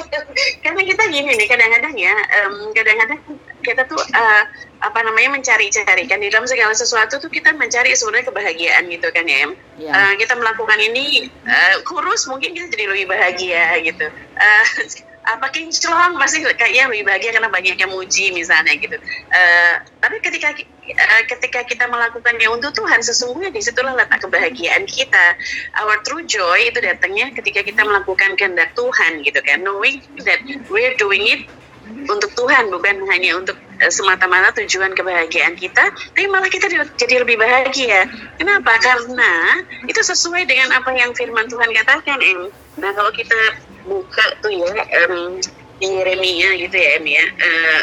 karena 0.66 0.82
kita 0.82 1.04
gini 1.14 1.38
nih 1.38 1.46
kadang-kadang 1.46 1.94
ya, 1.94 2.18
em, 2.42 2.74
kadang-kadang 2.74 3.22
kita 3.62 3.86
tuh 3.86 4.02
eh, 4.02 4.44
apa 4.82 5.00
namanya 5.06 5.38
mencari-cari 5.38 6.10
kan 6.10 6.18
di 6.18 6.34
dalam 6.34 6.50
segala 6.50 6.74
sesuatu 6.74 7.22
tuh 7.22 7.30
kita 7.30 7.54
mencari 7.54 7.94
sebenarnya 7.94 8.34
kebahagiaan 8.34 8.90
gitu 8.90 9.08
kan 9.14 9.26
ya. 9.30 9.54
Ya. 9.78 9.92
Eh, 9.94 10.14
kita 10.18 10.34
melakukan 10.34 10.82
ini 10.82 11.30
eh, 11.30 11.76
kurus 11.86 12.26
mungkin 12.26 12.58
kita 12.58 12.74
jadi 12.74 12.86
lebih 12.90 13.06
bahagia 13.14 13.78
gitu. 13.86 14.10
Eh, 14.42 14.66
apa 15.26 15.50
kinclong 15.50 16.22
pasti 16.22 16.46
kayaknya 16.46 16.94
lebih 16.94 17.04
bahagia 17.10 17.32
karena 17.34 17.50
banyak 17.50 17.76
yang 17.82 17.92
muji 17.92 18.30
misalnya 18.30 18.78
gitu. 18.78 18.94
Eh, 19.34 19.74
tapi 19.98 20.22
ketika 20.22 20.54
eh, 20.86 21.24
ketika 21.26 21.66
kita 21.66 21.90
melakukannya 21.90 22.46
untuk 22.54 22.78
Tuhan 22.78 23.02
sesungguhnya 23.02 23.50
di 23.50 23.62
situlah 23.66 23.98
letak 23.98 24.22
kebahagiaan 24.22 24.86
kita. 24.86 25.26
Our 25.82 25.98
true 26.06 26.24
joy 26.30 26.70
itu 26.70 26.78
datangnya 26.78 27.34
ketika 27.34 27.66
kita 27.66 27.82
melakukan 27.82 28.38
kehendak 28.38 28.78
Tuhan 28.78 29.26
gitu 29.26 29.42
kan. 29.42 29.66
Knowing 29.66 30.06
that 30.22 30.46
we're 30.70 30.94
doing 31.02 31.26
it 31.26 31.50
untuk 32.06 32.30
Tuhan 32.38 32.70
bukan 32.70 33.06
hanya 33.10 33.42
untuk 33.42 33.58
eh, 33.58 33.65
semata-mata 33.92 34.56
tujuan 34.64 34.96
kebahagiaan 34.96 35.56
kita, 35.60 35.84
tapi 36.16 36.26
malah 36.32 36.48
kita 36.50 36.68
di- 36.72 36.94
jadi 36.96 37.24
lebih 37.24 37.38
bahagia. 37.40 38.08
Kenapa? 38.40 38.76
Karena 38.80 39.62
itu 39.86 40.02
sesuai 40.02 40.48
dengan 40.48 40.72
apa 40.76 40.92
yang 40.96 41.12
Firman 41.14 41.48
Tuhan 41.52 41.70
katakan, 41.76 42.20
Em. 42.22 42.40
Nah 42.80 42.92
kalau 42.96 43.12
kita 43.12 43.38
buka 43.86 44.26
tuh 44.42 44.52
ya 44.52 44.74
di 45.80 45.88
Yeremia 45.92 46.56
gitu 46.60 46.76
ya, 46.76 46.90
Em 47.00 47.06
ya. 47.06 47.26
eh, 47.26 47.82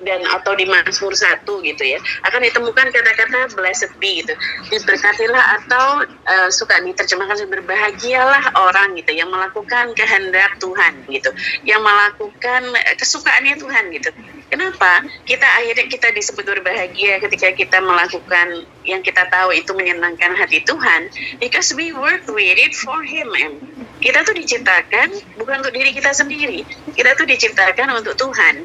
dan 0.00 0.24
atau 0.24 0.56
di 0.56 0.64
Mazmur 0.64 1.12
1 1.12 1.44
gitu 1.44 1.82
ya 1.84 1.98
akan 2.24 2.40
ditemukan 2.48 2.86
kata-kata 2.92 3.52
blessed 3.56 3.92
be 4.00 4.24
gitu. 4.24 4.34
Diberkatilah 4.72 5.44
atau 5.60 6.04
eh, 6.06 6.48
suka 6.52 6.80
diterjemahkan 6.80 7.48
berbahagialah 7.48 8.56
orang 8.56 8.96
gitu 8.96 9.12
yang 9.12 9.28
melakukan 9.28 9.92
kehendak 9.92 10.56
Tuhan 10.58 11.04
gitu. 11.08 11.30
Yang 11.64 11.80
melakukan 11.84 12.62
eh, 12.76 12.96
kesukaannya 12.96 13.54
Tuhan 13.60 13.84
gitu. 13.92 14.10
Kenapa? 14.50 15.06
Kita 15.22 15.46
akhirnya 15.46 15.86
kita 15.86 16.10
disebut 16.10 16.42
berbahagia 16.42 17.22
ketika 17.22 17.54
kita 17.54 17.78
melakukan 17.78 18.66
yang 18.82 18.98
kita 18.98 19.30
tahu 19.30 19.54
itu 19.54 19.70
menyenangkan 19.78 20.34
hati 20.34 20.58
Tuhan 20.66 21.06
because 21.38 21.70
we 21.70 21.94
were 21.94 22.18
created 22.26 22.74
for 22.74 22.98
Him 23.06 23.30
em. 23.38 23.54
kita 24.00 24.24
tuh 24.24 24.32
diciptakan 24.32 25.12
bukan 25.36 25.60
untuk 25.60 25.76
diri 25.76 25.92
kita 25.94 26.10
sendiri. 26.10 26.64
Kita 26.96 27.14
tuh 27.14 27.28
diciptakan 27.28 28.00
untuk 28.00 28.16
Tuhan 28.16 28.64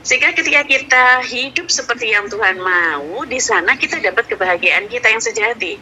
sehingga 0.00 0.32
ketika 0.32 0.64
kita 0.64 1.04
hidup 1.28 1.68
seperti 1.68 2.16
yang 2.16 2.24
Tuhan 2.32 2.56
mau, 2.56 3.28
di 3.28 3.36
sana 3.36 3.76
kita 3.76 4.00
dapat 4.00 4.32
kebahagiaan 4.32 4.88
kita 4.88 5.12
yang 5.12 5.20
sejati. 5.20 5.76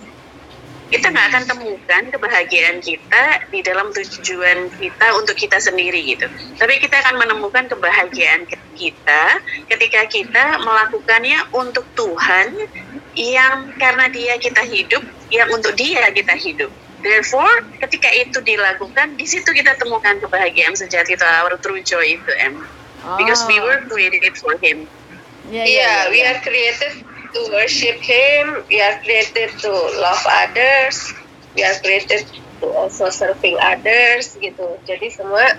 Kita 0.88 1.12
nggak 1.12 1.26
akan 1.36 1.44
temukan 1.44 2.02
kebahagiaan 2.08 2.80
kita 2.80 3.44
di 3.52 3.60
dalam 3.60 3.92
tujuan 3.92 4.72
kita 4.72 5.06
untuk 5.20 5.36
kita 5.36 5.60
sendiri 5.60 6.00
gitu. 6.16 6.26
Tapi 6.56 6.80
kita 6.80 6.96
akan 7.04 7.20
menemukan 7.20 7.68
kebahagiaan 7.68 8.48
kita 8.72 9.24
ketika 9.68 10.00
kita 10.08 10.44
melakukannya 10.64 11.44
untuk 11.52 11.84
Tuhan 11.92 12.56
yang 13.12 13.76
karena 13.76 14.08
dia 14.08 14.40
kita 14.40 14.64
hidup, 14.64 15.04
yang 15.28 15.52
untuk 15.52 15.76
dia 15.76 16.08
kita 16.08 16.34
hidup. 16.40 16.72
Therefore, 17.04 17.68
ketika 17.78 18.10
itu 18.10 18.42
dilakukan, 18.42 19.14
di 19.14 19.28
situ 19.28 19.46
kita 19.54 19.78
temukan 19.78 20.18
kebahagiaan 20.18 20.74
sejati 20.74 21.14
itu 21.14 21.22
our 21.22 21.54
true 21.60 21.84
joy 21.84 22.16
itu, 22.16 22.32
Em 22.42 22.58
because 23.18 23.42
we 23.46 23.58
were 23.60 23.82
created 23.86 24.34
for 24.38 24.56
him. 24.58 24.86
ya, 25.48 25.64
Yeah, 25.64 25.66
ya, 25.66 25.92
we 26.12 26.20
are 26.24 26.38
created 26.44 27.04
to 27.32 27.40
worship 27.52 28.00
Him. 28.00 28.64
We 28.68 28.80
are 28.80 29.00
created 29.04 29.56
to 29.60 29.70
love 30.00 30.22
others. 30.26 31.12
We 31.56 31.64
are 31.64 31.76
created 31.80 32.24
to 32.60 32.66
also 32.74 33.10
serving 33.12 33.56
others 33.60 34.36
gitu. 34.38 34.78
Jadi 34.88 35.12
semua 35.12 35.56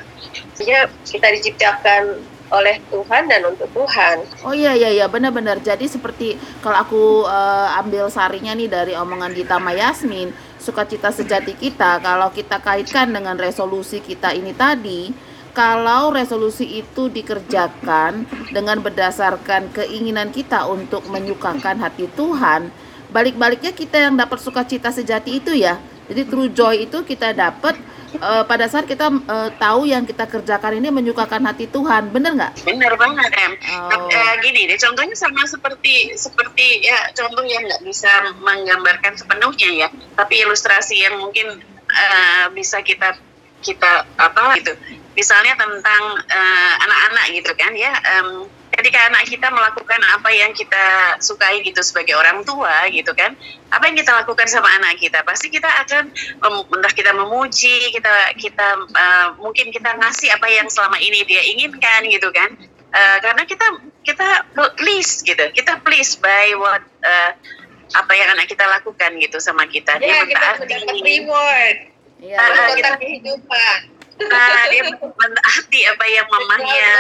ya 0.60 0.90
kita 1.06 1.28
diciptakan 1.40 2.20
oleh 2.50 2.82
Tuhan 2.90 3.30
dan 3.30 3.46
untuk 3.46 3.70
Tuhan. 3.78 4.26
Oh 4.42 4.58
iya 4.58 4.74
iya 4.74 4.90
iya 4.90 5.06
benar-benar. 5.06 5.62
Jadi 5.62 5.86
seperti 5.86 6.34
kalau 6.66 6.78
aku 6.82 7.04
eh, 7.30 7.80
ambil 7.80 8.10
sarinya 8.10 8.58
nih 8.58 8.70
dari 8.70 8.94
omongan 8.98 9.38
Gita 9.38 9.62
Mayasmin, 9.62 10.34
sukacita 10.58 11.14
sejati 11.14 11.54
kita 11.54 12.02
kalau 12.02 12.34
kita 12.34 12.58
kaitkan 12.58 13.14
dengan 13.14 13.38
resolusi 13.38 14.02
kita 14.02 14.34
ini 14.34 14.58
tadi, 14.58 15.14
kalau 15.54 16.14
resolusi 16.14 16.82
itu 16.82 17.10
dikerjakan 17.10 18.26
dengan 18.54 18.80
berdasarkan 18.80 19.74
keinginan 19.74 20.30
kita 20.30 20.66
untuk 20.70 21.06
menyukakan 21.10 21.82
hati 21.82 22.08
Tuhan, 22.14 22.70
balik-baliknya 23.10 23.74
kita 23.74 24.10
yang 24.10 24.16
dapat 24.16 24.38
sukacita 24.40 24.94
sejati 24.94 25.42
itu 25.42 25.54
ya. 25.54 25.78
Jadi 26.10 26.26
true 26.26 26.50
joy 26.50 26.90
itu 26.90 27.06
kita 27.06 27.38
dapat 27.38 27.78
eh, 28.18 28.44
pada 28.50 28.66
saat 28.66 28.90
kita 28.90 29.14
eh, 29.14 29.50
tahu 29.62 29.86
yang 29.86 30.06
kita 30.10 30.26
kerjakan 30.26 30.82
ini 30.82 30.90
menyukakan 30.90 31.46
hati 31.46 31.70
Tuhan, 31.70 32.10
bener 32.10 32.34
nggak? 32.34 32.66
Benar 32.66 32.94
banget, 32.98 33.30
Em. 33.38 33.54
Oh. 33.78 34.10
Eh, 34.10 34.34
gini 34.42 34.66
deh, 34.66 34.78
contohnya 34.82 35.14
sama 35.14 35.46
seperti 35.46 36.18
seperti 36.18 36.82
ya 36.82 37.14
contoh 37.14 37.46
yang 37.46 37.62
nggak 37.62 37.86
bisa 37.86 38.10
menggambarkan 38.42 39.14
sepenuhnya 39.18 39.70
ya, 39.86 39.88
tapi 40.18 40.42
ilustrasi 40.42 40.98
yang 40.98 41.22
mungkin 41.22 41.62
eh, 41.94 42.46
bisa 42.58 42.82
kita 42.82 43.18
kita 43.60 44.08
apa 44.18 44.56
gitu. 44.60 44.74
Misalnya 45.20 45.60
tentang 45.60 46.04
eh, 46.24 46.74
anak-anak 46.80 47.26
gitu 47.36 47.52
kan 47.60 47.76
ya. 47.76 47.92
em, 48.16 48.48
ketika 48.70 49.12
anak 49.12 49.28
kita 49.28 49.52
melakukan 49.52 50.00
apa 50.16 50.32
yang 50.32 50.56
kita 50.56 51.20
sukai 51.20 51.60
gitu 51.68 51.84
sebagai 51.84 52.16
orang 52.16 52.48
tua 52.48 52.88
gitu 52.88 53.12
kan 53.12 53.36
apa 53.76 53.92
yang 53.92 53.98
kita 54.00 54.16
lakukan 54.16 54.48
sama 54.48 54.72
anak 54.80 54.96
kita 54.96 55.20
pasti 55.28 55.52
kita 55.52 55.68
akan 55.84 56.08
entah 56.48 56.94
kita 56.96 57.12
memuji 57.12 57.92
kita 57.92 58.40
kita 58.40 58.68
eh, 58.88 59.28
mungkin 59.36 59.76
kita 59.76 60.00
ngasih 60.00 60.32
apa 60.32 60.48
yang 60.48 60.72
selama 60.72 60.96
ini 60.96 61.28
dia 61.28 61.44
inginkan 61.52 62.08
gitu 62.08 62.32
kan 62.32 62.56
Eh, 62.90 63.18
karena 63.22 63.46
kita 63.46 63.68
kita 64.02 64.28
please 64.74 65.22
gitu 65.22 65.46
kita 65.54 65.78
please 65.86 66.18
by 66.18 66.58
what 66.58 66.82
eh, 67.06 67.32
apa 67.94 68.14
yang 68.18 68.34
anak 68.34 68.50
kita 68.50 68.66
lakukan 68.66 69.14
gitu 69.22 69.38
sama 69.38 69.70
kita 69.70 70.02
dia 70.02 70.10
Ya 70.10 70.26
kita 70.26 70.58
mentaati 70.58 70.74
mendapat 70.74 71.06
reward. 71.06 71.78
Ah, 72.34 72.50
iya. 72.50 72.66
kotak 72.74 72.96
kehidupan. 72.98 73.80
Nah, 74.20 74.68
dia 74.68 74.84
mentaati 75.00 75.80
apa 75.88 76.06
yang 76.12 76.28
mamahnya. 76.28 76.92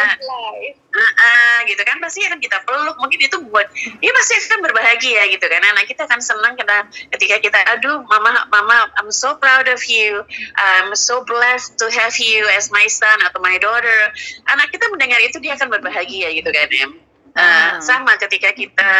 Ah, 0.89 1.11
ah, 1.19 1.57
gitu 1.67 1.81
kan. 1.83 1.99
Pasti 1.99 2.23
akan 2.23 2.39
kita 2.39 2.63
peluk. 2.63 2.95
Mungkin 2.95 3.19
itu 3.19 3.37
buat 3.51 3.67
dia 3.75 4.11
pasti 4.15 4.33
akan 4.39 4.59
berbahagia 4.63 5.27
gitu 5.27 5.45
kan. 5.45 5.59
Anak 5.59 5.85
kita 5.91 6.07
akan 6.07 6.23
senang 6.23 6.55
karena 6.55 6.87
ketika 7.11 7.35
kita 7.43 7.59
aduh 7.75 8.01
mama 8.07 8.47
mama 8.47 8.87
I'm 8.97 9.11
so 9.11 9.35
proud 9.35 9.67
of 9.67 9.83
you. 9.85 10.23
I'm 10.55 10.95
so 10.95 11.21
blessed 11.27 11.75
to 11.83 11.91
have 11.91 12.15
you 12.17 12.47
as 12.55 12.71
my 12.71 12.87
son 12.87 13.19
atau 13.27 13.43
my 13.43 13.59
daughter. 13.59 14.15
Anak 14.47 14.71
kita 14.71 14.87
mendengar 14.87 15.19
itu 15.19 15.43
dia 15.43 15.59
akan 15.59 15.67
berbahagia 15.67 16.31
gitu 16.31 16.49
kan 16.49 16.67
em. 16.71 16.91
Ah, 17.35 17.43
Ah. 17.43 17.71
sama 17.83 18.17
ketika 18.17 18.55
kita 18.55 18.91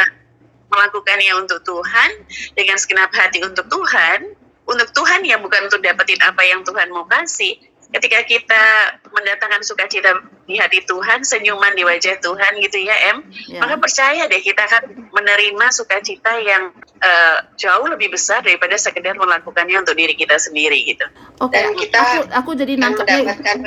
melakukannya 0.70 1.34
untuk 1.42 1.66
Tuhan 1.66 2.10
dengan 2.54 2.78
segenap 2.78 3.10
hati 3.10 3.42
untuk 3.42 3.66
Tuhan 3.68 4.38
untuk 4.70 4.94
Tuhan 4.94 5.26
ya 5.26 5.42
bukan 5.42 5.66
untuk 5.66 5.82
dapetin 5.82 6.22
apa 6.22 6.46
yang 6.46 6.62
Tuhan 6.62 6.94
mau 6.94 7.10
kasih 7.10 7.58
ketika 7.90 8.22
kita 8.22 8.64
mendatangkan 9.10 9.66
sukacita 9.66 10.14
di 10.46 10.58
hati 10.58 10.82
Tuhan, 10.86 11.26
senyuman 11.26 11.74
di 11.74 11.86
wajah 11.86 12.18
Tuhan 12.22 12.58
gitu 12.62 12.78
ya, 12.82 12.96
Em. 13.14 13.18
Ya. 13.50 13.62
Maka 13.62 13.78
percaya 13.82 14.26
deh 14.26 14.42
kita 14.42 14.66
akan 14.66 15.10
menerima 15.14 15.66
sukacita 15.74 16.38
yang 16.42 16.74
eh, 17.02 17.38
jauh 17.58 17.86
lebih 17.90 18.14
besar 18.14 18.42
daripada 18.46 18.78
sekedar 18.78 19.18
melakukannya 19.18 19.82
untuk 19.82 19.98
diri 19.98 20.14
kita 20.14 20.38
sendiri 20.38 20.86
gitu. 20.86 21.06
Oke, 21.42 21.58
Dan 21.58 21.74
aku, 21.74 21.82
kita 21.86 22.00
aku 22.02 22.22
aku 22.34 22.50
jadi 22.58 22.74
nangkepnya 22.78 23.18
mendapatkan 23.26 23.58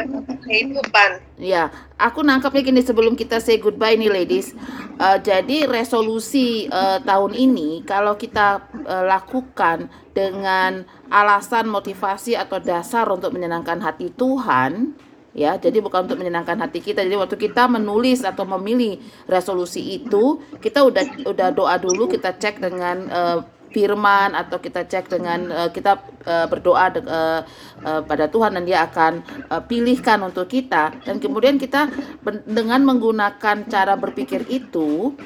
kehidupan. 0.43 1.11
ya, 1.39 1.63
aku 1.99 2.21
nangkepnya 2.23 2.63
gini 2.63 2.81
sebelum 2.83 3.15
kita 3.15 3.39
say 3.43 3.59
goodbye 3.59 3.95
nih 3.99 4.11
ladies. 4.11 4.55
Eh, 5.03 5.19
jadi 5.19 5.67
resolusi 5.67 6.71
eh, 6.71 6.99
tahun 7.03 7.35
ini 7.35 7.83
kalau 7.83 8.15
kita 8.15 8.71
eh, 8.87 9.05
lakukan 9.11 9.91
dengan 10.15 10.87
alasan 11.11 11.67
motivasi 11.67 12.39
atau 12.39 12.63
dasar 12.63 13.11
untuk 13.11 13.35
menyenangkan 13.35 13.83
hati 13.83 14.15
Tuhan, 14.15 14.95
ya 15.35 15.59
jadi 15.59 15.83
bukan 15.83 16.07
untuk 16.07 16.23
menyenangkan 16.23 16.55
hati 16.63 16.79
kita. 16.79 17.03
Jadi 17.03 17.19
waktu 17.19 17.35
kita 17.35 17.67
menulis 17.67 18.23
atau 18.23 18.47
memilih 18.47 19.03
resolusi 19.27 19.99
itu 19.99 20.39
kita 20.63 20.87
udah 20.87 21.27
udah 21.27 21.49
doa 21.51 21.75
dulu 21.83 22.07
kita 22.07 22.39
cek 22.39 22.63
dengan 22.63 22.97
uh, 23.11 23.39
firman 23.73 24.37
atau 24.37 24.61
kita 24.61 24.85
cek 24.85 25.09
dengan 25.09 25.49
uh, 25.49 25.71
kita 25.73 25.99
uh, 26.29 26.47
berdoa 26.47 26.93
de, 26.93 27.01
uh, 27.03 27.41
uh, 27.83 28.01
pada 28.05 28.29
Tuhan 28.29 28.55
dan 28.55 28.65
dia 28.69 28.85
akan 28.85 29.25
uh, 29.49 29.63
pilihkan 29.65 30.21
untuk 30.23 30.47
kita. 30.47 30.93
Dan 31.03 31.19
kemudian 31.19 31.57
kita 31.57 31.89
dengan 32.47 32.85
menggunakan 32.85 33.67
cara 33.67 33.97
berpikir 33.97 34.47
itu 34.53 35.17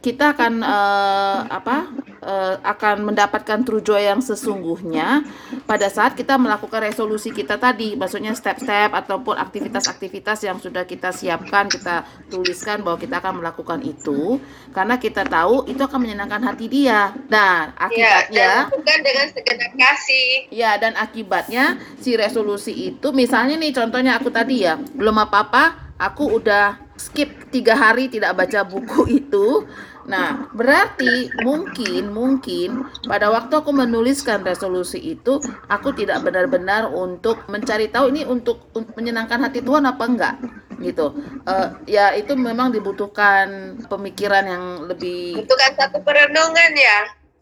kita 0.00 0.32
akan 0.32 0.64
uh, 0.64 1.44
apa 1.52 1.92
uh, 2.24 2.56
akan 2.64 3.12
mendapatkan 3.12 3.60
true 3.68 3.84
joy 3.84 4.08
yang 4.08 4.24
sesungguhnya 4.24 5.28
pada 5.68 5.92
saat 5.92 6.16
kita 6.16 6.40
melakukan 6.40 6.88
resolusi 6.88 7.28
kita 7.28 7.60
tadi 7.60 8.00
maksudnya 8.00 8.32
step-step 8.32 8.96
ataupun 8.96 9.36
aktivitas-aktivitas 9.36 10.48
yang 10.48 10.56
sudah 10.56 10.88
kita 10.88 11.12
siapkan 11.12 11.68
kita 11.68 12.08
tuliskan 12.32 12.80
bahwa 12.80 12.96
kita 12.96 13.20
akan 13.20 13.44
melakukan 13.44 13.80
itu 13.84 14.40
karena 14.72 14.96
kita 14.96 15.26
tahu 15.28 15.68
itu 15.68 15.80
akan 15.84 16.00
menyenangkan 16.00 16.48
hati 16.48 16.66
dia. 16.70 17.12
Dan 17.28 17.76
iya, 17.92 18.24
akibatnya 18.24 18.40
ya, 18.40 18.52
dan 18.64 18.72
bukan 18.72 18.98
dengan 19.04 19.26
segenap 19.36 19.72
kasih. 19.76 20.30
Ya 20.48 20.70
dan 20.80 20.92
akibatnya 20.96 21.64
si 22.00 22.16
resolusi 22.16 22.72
itu 22.72 23.12
misalnya 23.12 23.60
nih 23.60 23.76
contohnya 23.76 24.16
aku 24.16 24.32
tadi 24.32 24.64
ya 24.64 24.80
belum 24.96 25.28
apa-apa 25.28 25.92
aku 26.00 26.40
udah 26.40 26.80
skip 27.00 27.48
tiga 27.48 27.76
hari 27.76 28.12
tidak 28.12 28.36
baca 28.36 28.60
buku 28.64 29.20
itu 29.24 29.64
Nah, 30.10 30.50
berarti 30.50 31.30
mungkin 31.46 32.10
mungkin 32.10 32.90
pada 33.06 33.30
waktu 33.30 33.62
aku 33.62 33.70
menuliskan 33.70 34.42
resolusi 34.42 34.98
itu, 34.98 35.38
aku 35.70 35.94
tidak 35.94 36.26
benar-benar 36.26 36.90
untuk 36.90 37.46
mencari 37.46 37.86
tahu 37.86 38.10
ini 38.10 38.26
untuk, 38.26 38.66
untuk 38.74 38.90
menyenangkan 38.98 39.46
hati 39.46 39.62
Tuhan 39.62 39.86
apa 39.86 40.04
enggak 40.10 40.36
gitu. 40.82 41.14
Uh, 41.46 41.78
ya 41.86 42.16
itu 42.16 42.34
memang 42.34 42.74
dibutuhkan 42.74 43.78
pemikiran 43.86 44.44
yang 44.50 44.64
lebih. 44.90 45.38
Butuhkan 45.46 45.78
satu 45.78 46.02
perenungan 46.02 46.72
ya. 46.74 46.98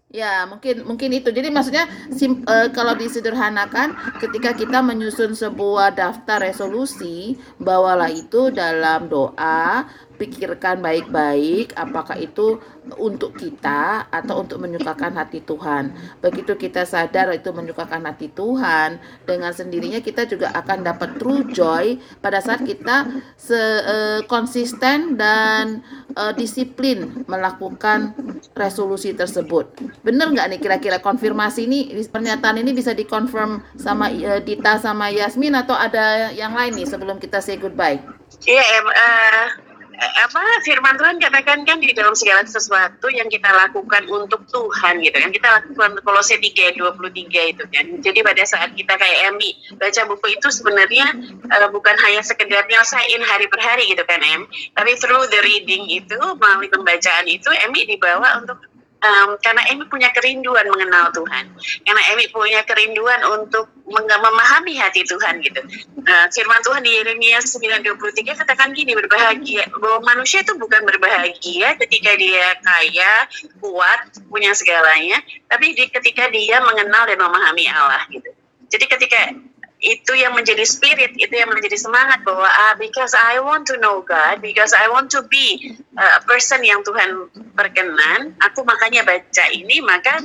Ya, 0.09 0.49
mungkin 0.49 0.89
mungkin 0.89 1.13
itu. 1.13 1.29
Jadi 1.29 1.53
maksudnya 1.53 1.85
sim, 2.09 2.41
uh, 2.49 2.73
kalau 2.73 2.97
disederhanakan 2.97 3.93
ketika 4.17 4.57
kita 4.57 4.81
menyusun 4.81 5.37
sebuah 5.37 5.93
daftar 5.93 6.41
resolusi, 6.41 7.37
bawalah 7.61 8.09
itu 8.09 8.49
dalam 8.49 9.13
doa, 9.13 9.85
pikirkan 10.19 10.83
baik-baik 10.83 11.73
apakah 11.79 12.19
itu 12.19 12.59
untuk 12.99 13.39
kita 13.39 14.11
atau 14.11 14.43
untuk 14.43 14.59
menyukakan 14.59 15.15
hati 15.15 15.45
Tuhan. 15.45 15.95
Begitu 16.19 16.59
kita 16.59 16.83
sadar 16.83 17.31
itu 17.31 17.55
menyukakan 17.55 18.03
hati 18.09 18.33
Tuhan, 18.33 18.99
dengan 19.29 19.53
sendirinya 19.55 20.03
kita 20.03 20.27
juga 20.27 20.51
akan 20.57 20.83
dapat 20.83 21.21
true 21.21 21.47
joy 21.53 22.01
pada 22.19 22.43
saat 22.43 22.65
kita 22.67 23.23
se 23.39 23.55
uh, 23.55 24.21
konsisten 24.27 25.15
dan 25.15 25.85
uh, 26.17 26.33
disiplin 26.35 27.25
melakukan 27.31 28.17
resolusi 28.57 29.15
tersebut. 29.15 29.71
Benar 30.03 30.35
nggak 30.35 30.47
nih 30.57 30.61
kira-kira 30.61 30.99
konfirmasi 30.99 31.69
ini 31.69 31.81
pernyataan 32.09 32.59
ini 32.59 32.75
bisa 32.75 32.97
dikonfirm 32.97 33.63
sama 33.77 34.11
uh, 34.11 34.41
Dita 34.43 34.81
sama 34.81 35.13
Yasmin 35.13 35.55
atau 35.55 35.77
ada 35.77 36.33
yang 36.33 36.57
lain 36.57 36.75
nih 36.75 36.89
sebelum 36.89 37.21
kita 37.21 37.39
say 37.45 37.61
goodbye? 37.61 38.01
Iya, 38.45 38.61
yeah, 38.61 38.83
uh, 38.85 39.68
apa 39.99 40.43
firman 40.63 40.95
Tuhan 40.95 41.19
katakan 41.19 41.67
kan 41.67 41.83
di 41.83 41.91
dalam 41.91 42.15
segala 42.15 42.47
sesuatu 42.47 43.11
yang 43.11 43.27
kita 43.27 43.51
lakukan 43.51 44.07
untuk 44.07 44.47
Tuhan 44.47 45.03
gitu 45.03 45.17
kan. 45.19 45.31
Kita 45.35 45.49
lakukan 45.59 45.99
Kolose 46.07 46.39
3 46.39 46.79
23 46.79 47.53
itu 47.57 47.65
kan. 47.67 47.87
Jadi 47.99 48.19
pada 48.23 48.43
saat 48.47 48.71
kita 48.79 48.95
kayak 48.95 49.35
Emi 49.35 49.59
baca 49.75 50.03
buku 50.07 50.39
itu 50.39 50.49
sebenarnya 50.55 51.07
uh, 51.51 51.69
bukan 51.75 51.99
hanya 51.99 52.23
sekedar 52.23 52.63
nyelesain 52.71 53.21
hari 53.27 53.51
per 53.51 53.59
hari 53.59 53.91
gitu 53.91 54.07
kan 54.07 54.23
Em. 54.23 54.47
Tapi 54.79 54.95
through 55.03 55.27
the 55.35 55.41
reading 55.43 55.91
itu 55.91 56.19
melalui 56.39 56.71
pembacaan 56.71 57.27
itu 57.27 57.51
Emi 57.67 57.91
dibawa 57.91 58.39
untuk 58.39 58.68
um, 59.03 59.39
karena 59.43 59.63
Emi 59.71 59.85
punya 59.87 60.11
kerinduan 60.15 60.67
mengenal 60.71 61.11
Tuhan, 61.15 61.45
karena 61.87 62.03
Emi 62.15 62.27
punya 62.31 62.61
kerinduan 62.67 63.21
untuk 63.41 63.71
memahami 63.89 64.77
hati 64.79 65.07
Tuhan 65.07 65.41
gitu. 65.43 65.61
Uh, 66.05 66.27
firman 66.35 66.61
Tuhan 66.67 66.83
di 66.83 66.93
Yeremia 66.99 67.39
9:23 67.41 68.41
katakan 68.45 68.75
gini 68.75 68.93
berbahagia 68.95 69.67
bahwa 69.79 70.05
manusia 70.05 70.43
itu 70.43 70.55
bukan 70.59 70.83
berbahagia 70.85 71.79
ketika 71.81 72.13
dia 72.19 72.47
kaya, 72.63 73.13
kuat, 73.63 74.01
punya 74.29 74.53
segalanya, 74.55 75.23
tapi 75.47 75.75
di, 75.75 75.89
ketika 75.89 76.29
dia 76.31 76.61
mengenal 76.63 77.07
dan 77.07 77.19
memahami 77.19 77.65
Allah 77.71 78.03
gitu. 78.11 78.31
Jadi 78.69 78.85
ketika 78.85 79.21
itu 79.79 80.13
yang 80.19 80.35
menjadi 80.35 80.67
spirit, 80.67 81.15
itu 81.15 81.31
yang 81.31 81.47
menjadi 81.55 81.79
semangat 81.79 82.27
bahwa 82.27 82.47
ah 82.47 82.75
because 82.75 83.15
I 83.15 83.39
want 83.39 83.63
to 83.71 83.79
know 83.79 84.03
God, 84.03 84.43
because 84.43 84.75
I 84.75 84.91
want 84.91 85.07
to 85.15 85.23
be 85.31 85.79
uh, 85.95 86.19
a 86.19 86.23
person 86.27 86.67
yang 86.67 86.83
Tuhan 86.83 87.31
perkenan, 87.55 88.35
aku 88.43 88.67
makanya 88.67 89.07
baca 89.07 89.45
ini 89.55 89.79
maka 89.79 90.19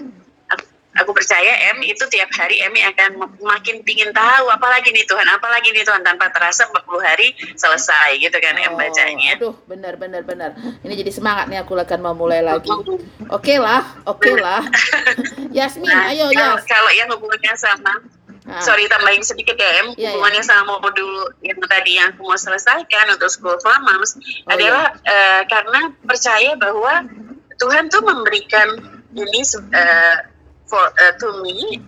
aku, 0.50 0.66
aku 0.98 1.12
percaya 1.14 1.70
M 1.78 1.86
itu 1.86 2.02
tiap 2.10 2.34
hari 2.34 2.66
Emi 2.66 2.82
akan 2.82 3.30
makin 3.46 3.86
pingin 3.86 4.10
tahu 4.10 4.50
apalagi 4.50 4.90
nih 4.90 5.06
Tuhan, 5.06 5.30
apalagi 5.30 5.70
nih 5.70 5.86
Tuhan 5.86 6.02
tanpa 6.02 6.34
terasa 6.34 6.66
40 6.74 6.90
hari 7.06 7.38
selesai 7.54 8.18
gitu 8.26 8.38
kan 8.42 8.58
oh, 8.58 8.68
M 8.70 8.74
bacanya. 8.74 9.38
Aduh, 9.38 9.54
benar 9.70 10.02
benar 10.02 10.26
benar. 10.26 10.58
Ini 10.82 10.98
jadi 10.98 11.14
semangat 11.14 11.46
nih 11.46 11.62
aku 11.62 11.78
akan 11.78 12.00
mau 12.02 12.18
mulai 12.18 12.42
lagi. 12.42 12.74
Oke 12.74 12.98
okay 13.30 13.58
lah, 13.62 13.86
oke 14.10 14.18
okay 14.18 14.34
lah. 14.34 14.66
Yasmin, 15.62 15.94
nah, 15.94 16.10
ayo 16.10 16.34
ya. 16.34 16.58
Kalau 16.66 16.90
yang 16.98 17.06
hubungannya 17.14 17.54
sama 17.54 18.02
Ah. 18.44 18.60
Sorry 18.60 18.92
tambahin 18.92 19.24
sedikit 19.24 19.56
ya 19.56 19.70
Em, 19.80 19.96
yeah, 19.96 19.96
iya. 19.96 20.08
hubungannya 20.12 20.44
yeah. 20.44 20.52
sama 20.52 20.76
modul 20.84 21.32
yang 21.40 21.56
tadi 21.64 21.96
yang 21.96 22.12
aku 22.12 22.28
mau 22.28 22.36
selesaikan 22.36 23.16
untuk 23.16 23.32
School 23.32 23.56
for 23.64 23.72
Moms 23.80 24.20
oh, 24.20 24.52
adalah 24.52 24.92
yeah. 25.08 25.12
uh, 25.12 25.42
karena 25.48 25.82
percaya 26.04 26.52
bahwa 26.60 27.08
Tuhan 27.56 27.88
tuh 27.88 28.04
memberikan 28.04 29.00
ini 29.16 29.42
uh, 29.72 30.28
for 30.68 30.84
uh, 30.92 31.14
to 31.24 31.40
me 31.40 31.80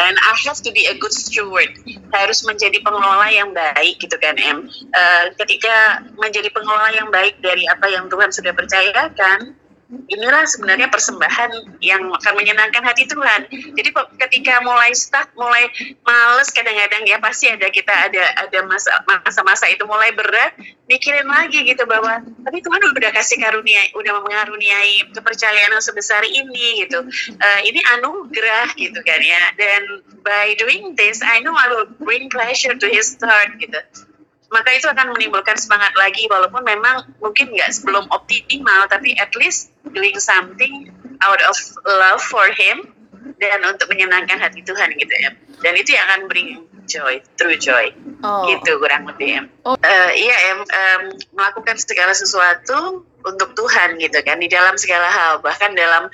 and 0.00 0.14
I 0.16 0.32
have 0.48 0.64
to 0.64 0.70
be 0.72 0.88
a 0.88 0.96
good 0.96 1.12
steward 1.12 1.68
harus 2.16 2.40
menjadi 2.40 2.80
pengelola 2.80 3.28
yang 3.28 3.52
baik 3.52 4.00
gitu 4.00 4.16
kan 4.16 4.40
Em 4.40 4.64
uh, 4.96 5.24
ketika 5.44 6.08
menjadi 6.16 6.48
pengelola 6.48 6.88
yang 6.96 7.12
baik 7.12 7.36
dari 7.44 7.68
apa 7.68 7.84
yang 7.92 8.08
Tuhan 8.08 8.32
sudah 8.32 8.56
percayakan 8.56 9.52
inilah 9.88 10.44
sebenarnya 10.44 10.92
persembahan 10.92 11.80
yang 11.80 12.12
akan 12.12 12.32
menyenangkan 12.36 12.84
hati 12.84 13.08
Tuhan. 13.08 13.48
Jadi 13.48 13.88
ketika 14.20 14.60
mulai 14.60 14.92
stuck, 14.92 15.32
mulai 15.32 15.64
males 16.04 16.52
kadang-kadang 16.52 17.08
ya 17.08 17.16
pasti 17.16 17.48
ada 17.48 17.68
kita 17.72 17.92
ada 17.92 18.24
ada 18.36 18.58
masa 18.68 18.92
masa-masa 19.24 19.64
itu 19.72 19.80
mulai 19.88 20.12
berat, 20.12 20.52
mikirin 20.92 21.24
lagi 21.24 21.64
gitu 21.64 21.88
bahwa 21.88 22.20
tapi 22.20 22.60
Tuhan 22.60 22.80
udah 22.84 23.12
kasih 23.16 23.40
karunia, 23.40 23.80
udah 23.96 24.12
mengaruniai 24.28 25.08
kepercayaan 25.16 25.72
yang 25.72 25.84
sebesar 25.84 26.20
ini 26.24 26.84
gitu. 26.84 27.08
Uh, 27.40 27.60
ini 27.64 27.80
anugerah 27.96 28.76
gitu 28.76 29.00
kan 29.00 29.20
ya. 29.24 29.42
Dan 29.56 30.04
by 30.20 30.52
doing 30.60 30.92
this, 31.00 31.24
I 31.24 31.40
know 31.40 31.56
I 31.56 31.72
will 31.72 31.88
bring 32.04 32.28
pleasure 32.28 32.76
to 32.76 32.86
His 32.92 33.16
heart 33.24 33.56
gitu 33.56 33.80
maka 34.48 34.72
itu 34.72 34.88
akan 34.88 35.12
menimbulkan 35.12 35.56
semangat 35.60 35.92
lagi 35.96 36.24
walaupun 36.28 36.64
memang 36.64 37.04
mungkin 37.20 37.52
nggak 37.52 37.68
sebelum 37.72 38.08
optimal 38.08 38.88
tapi 38.88 39.12
at 39.20 39.32
least 39.36 39.72
doing 39.92 40.16
something 40.16 40.88
out 41.20 41.40
of 41.44 41.56
love 41.84 42.22
for 42.22 42.48
him 42.52 42.88
dan 43.38 43.60
untuk 43.64 43.88
menyenangkan 43.92 44.38
hati 44.40 44.64
Tuhan 44.64 44.94
gitu 44.98 45.14
ya. 45.14 45.30
Dan 45.62 45.74
itu 45.78 45.94
yang 45.94 46.04
akan 46.10 46.20
bring 46.30 46.67
joy 46.88 47.20
true 47.36 47.60
joy 47.60 47.92
oh. 48.24 48.48
gitu 48.48 48.80
kurang 48.80 49.04
lebih 49.04 49.28
ya 49.38 49.42
oh. 49.68 49.76
uh, 49.76 50.10
iya 50.16 50.36
em 50.56 50.60
um, 50.64 51.02
melakukan 51.36 51.76
segala 51.76 52.16
sesuatu 52.16 53.04
untuk 53.28 53.52
Tuhan 53.52 54.00
gitu 54.00 54.18
kan 54.24 54.40
di 54.40 54.48
dalam 54.48 54.80
segala 54.80 55.10
hal 55.12 55.44
bahkan 55.44 55.76
dalam 55.76 56.08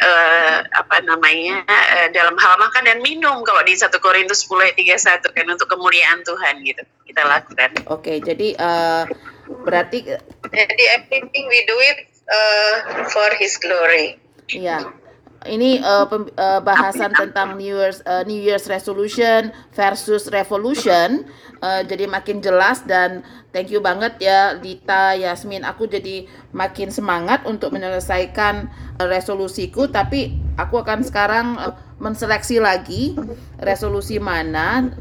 uh, 0.00 0.56
apa 0.72 0.96
namanya 1.04 1.60
uh, 1.68 2.08
dalam 2.16 2.34
hal 2.40 2.54
makan 2.56 2.82
dan 2.88 2.98
minum 3.04 3.44
kalau 3.44 3.60
di 3.66 3.76
satu 3.76 4.00
Korintus 4.00 4.48
10 4.48 4.72
ayat 4.72 5.20
31 5.20 5.36
kan 5.36 5.46
untuk 5.50 5.68
kemuliaan 5.68 6.24
Tuhan 6.24 6.64
gitu 6.64 6.82
kita 7.04 7.22
lakukan. 7.30 7.70
Oke, 7.86 8.00
okay, 8.00 8.16
jadi 8.18 8.58
uh, 8.58 9.04
berarti 9.62 10.02
jadi 10.50 10.84
everything 10.98 11.46
we 11.46 11.60
do 11.68 11.76
it 11.94 12.10
uh, 12.26 13.06
for 13.12 13.28
His 13.38 13.60
glory. 13.60 14.18
Iya. 14.50 15.03
Ini 15.44 15.84
uh, 15.84 16.08
pem, 16.08 16.24
uh, 16.40 16.60
bahasan 16.64 17.12
tentang 17.12 17.60
New 17.60 17.76
Year's 17.76 18.00
uh, 18.08 18.24
New 18.24 18.40
Year's 18.40 18.64
resolution 18.64 19.52
versus 19.76 20.32
revolution. 20.32 21.28
Uh, 21.60 21.84
jadi 21.84 22.08
makin 22.08 22.40
jelas 22.40 22.80
dan 22.88 23.20
thank 23.52 23.68
you 23.68 23.84
banget 23.84 24.16
ya 24.24 24.56
Dita, 24.56 25.12
Yasmin. 25.12 25.68
Aku 25.68 25.84
jadi 25.84 26.24
makin 26.56 26.88
semangat 26.88 27.44
untuk 27.44 27.76
menyelesaikan 27.76 28.72
uh, 28.96 29.06
resolusiku. 29.06 29.92
Tapi 29.92 30.32
aku 30.56 30.80
akan 30.80 31.04
sekarang 31.04 31.60
uh, 31.60 31.76
menseleksi 32.00 32.58
lagi 32.58 33.12
resolusi 33.60 34.16
mana, 34.16 34.92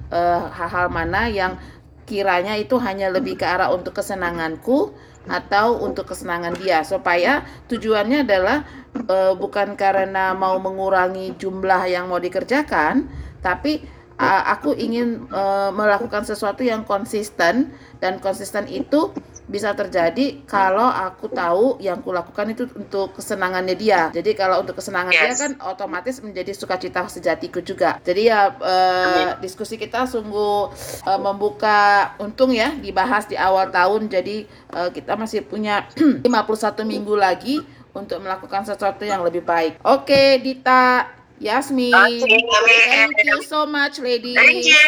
hal-hal 0.51 0.87
uh, 0.87 0.93
mana 0.93 1.31
yang 1.31 1.55
kiranya 2.03 2.59
itu 2.59 2.75
hanya 2.83 3.07
lebih 3.09 3.39
ke 3.39 3.47
arah 3.47 3.71
untuk 3.71 3.95
kesenanganku 3.95 4.91
atau 5.27 5.79
untuk 5.83 6.09
kesenangan 6.11 6.55
dia. 6.59 6.81
Supaya 6.83 7.43
tujuannya 7.71 8.27
adalah 8.27 8.67
e, 8.95 9.17
bukan 9.37 9.75
karena 9.79 10.35
mau 10.35 10.59
mengurangi 10.59 11.35
jumlah 11.39 11.87
yang 11.89 12.07
mau 12.11 12.19
dikerjakan 12.19 13.07
tapi 13.43 13.83
a- 14.17 14.55
aku 14.55 14.71
ingin 14.77 15.27
eh, 15.29 15.71
melakukan 15.73 16.23
sesuatu 16.23 16.61
yang 16.63 16.85
konsisten 16.87 17.73
dan 17.99 18.21
konsisten 18.21 18.69
itu 18.69 19.11
bisa 19.43 19.75
terjadi 19.75 20.39
kalau 20.47 20.87
aku 20.87 21.27
tahu 21.27 21.75
yang 21.83 21.99
kulakukan 21.99 22.55
itu 22.55 22.63
untuk 22.73 23.11
kesenangannya 23.19 23.75
dia. 23.75 24.07
Jadi 24.09 24.31
kalau 24.33 24.63
untuk 24.63 24.79
kesenangan 24.79 25.11
dia 25.11 25.29
Yes. 25.29 25.39
kan 25.39 25.53
otomatis 25.67 26.23
menjadi 26.23 26.55
sukacita 26.55 27.03
sejatiku 27.07 27.59
juga. 27.59 27.99
Jadi 28.03 28.31
ya 28.31 28.55
eh, 28.55 29.27
diskusi 29.43 29.75
kita 29.75 30.07
sungguh 30.07 30.71
eh, 31.03 31.19
membuka 31.19 32.13
untung 32.19 32.55
ya 32.55 32.71
dibahas 32.71 33.27
di 33.27 33.35
awal 33.35 33.67
tahun. 33.67 34.07
Jadi 34.07 34.47
eh, 34.47 34.89
kita 34.95 35.19
masih 35.19 35.43
punya 35.43 35.87
51 36.23 36.83
minggu 36.87 37.15
lagi 37.19 37.59
untuk 37.93 38.23
melakukan 38.25 38.65
sesuatu 38.65 39.05
yang 39.05 39.21
lebih 39.21 39.45
baik. 39.45 39.77
Oke, 39.85 40.41
Dita, 40.41 41.05
Yasmin, 41.41 41.91
Oke, 41.91 42.39
thank 42.87 43.17
you 43.25 43.41
so 43.43 43.65
much, 43.65 43.97
ladies. 43.97 44.37
Thank 44.37 44.69
you. 44.69 44.85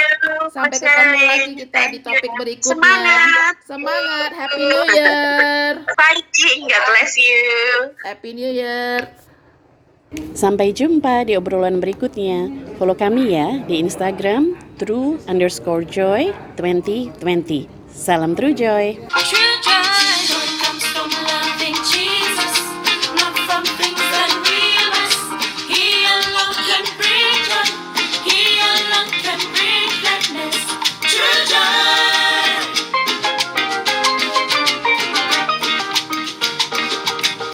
Sampai 0.54 0.78
ketemu 0.78 1.18
lagi 1.26 1.52
kita 1.58 1.82
di 1.89 2.00
topik 2.06 2.32
you. 2.32 2.39
berikutnya. 2.39 2.78
Semangat. 2.78 3.56
Semangat, 3.66 4.32
Happy 4.32 4.62
New 4.62 4.84
Year. 4.93 5.70
Fighting. 6.00 6.60
God 6.70 6.84
bless 6.86 7.14
you. 7.18 7.43
Happy 8.06 8.30
New 8.38 8.52
Year. 8.54 9.10
Sampai 10.32 10.72
jumpa 10.72 11.28
di 11.28 11.36
obrolan 11.36 11.84
berikutnya. 11.84 12.48
Follow 12.80 12.96
kami 12.96 13.36
ya 13.36 13.60
di 13.68 13.82
Instagram 13.82 14.56
true 14.80 15.20
underscore 15.28 15.84
joy 15.84 16.32
2020. 16.56 17.68
Salam 17.96 18.36
True 18.36 18.52
Joy. 18.52 19.00
True 19.08 19.55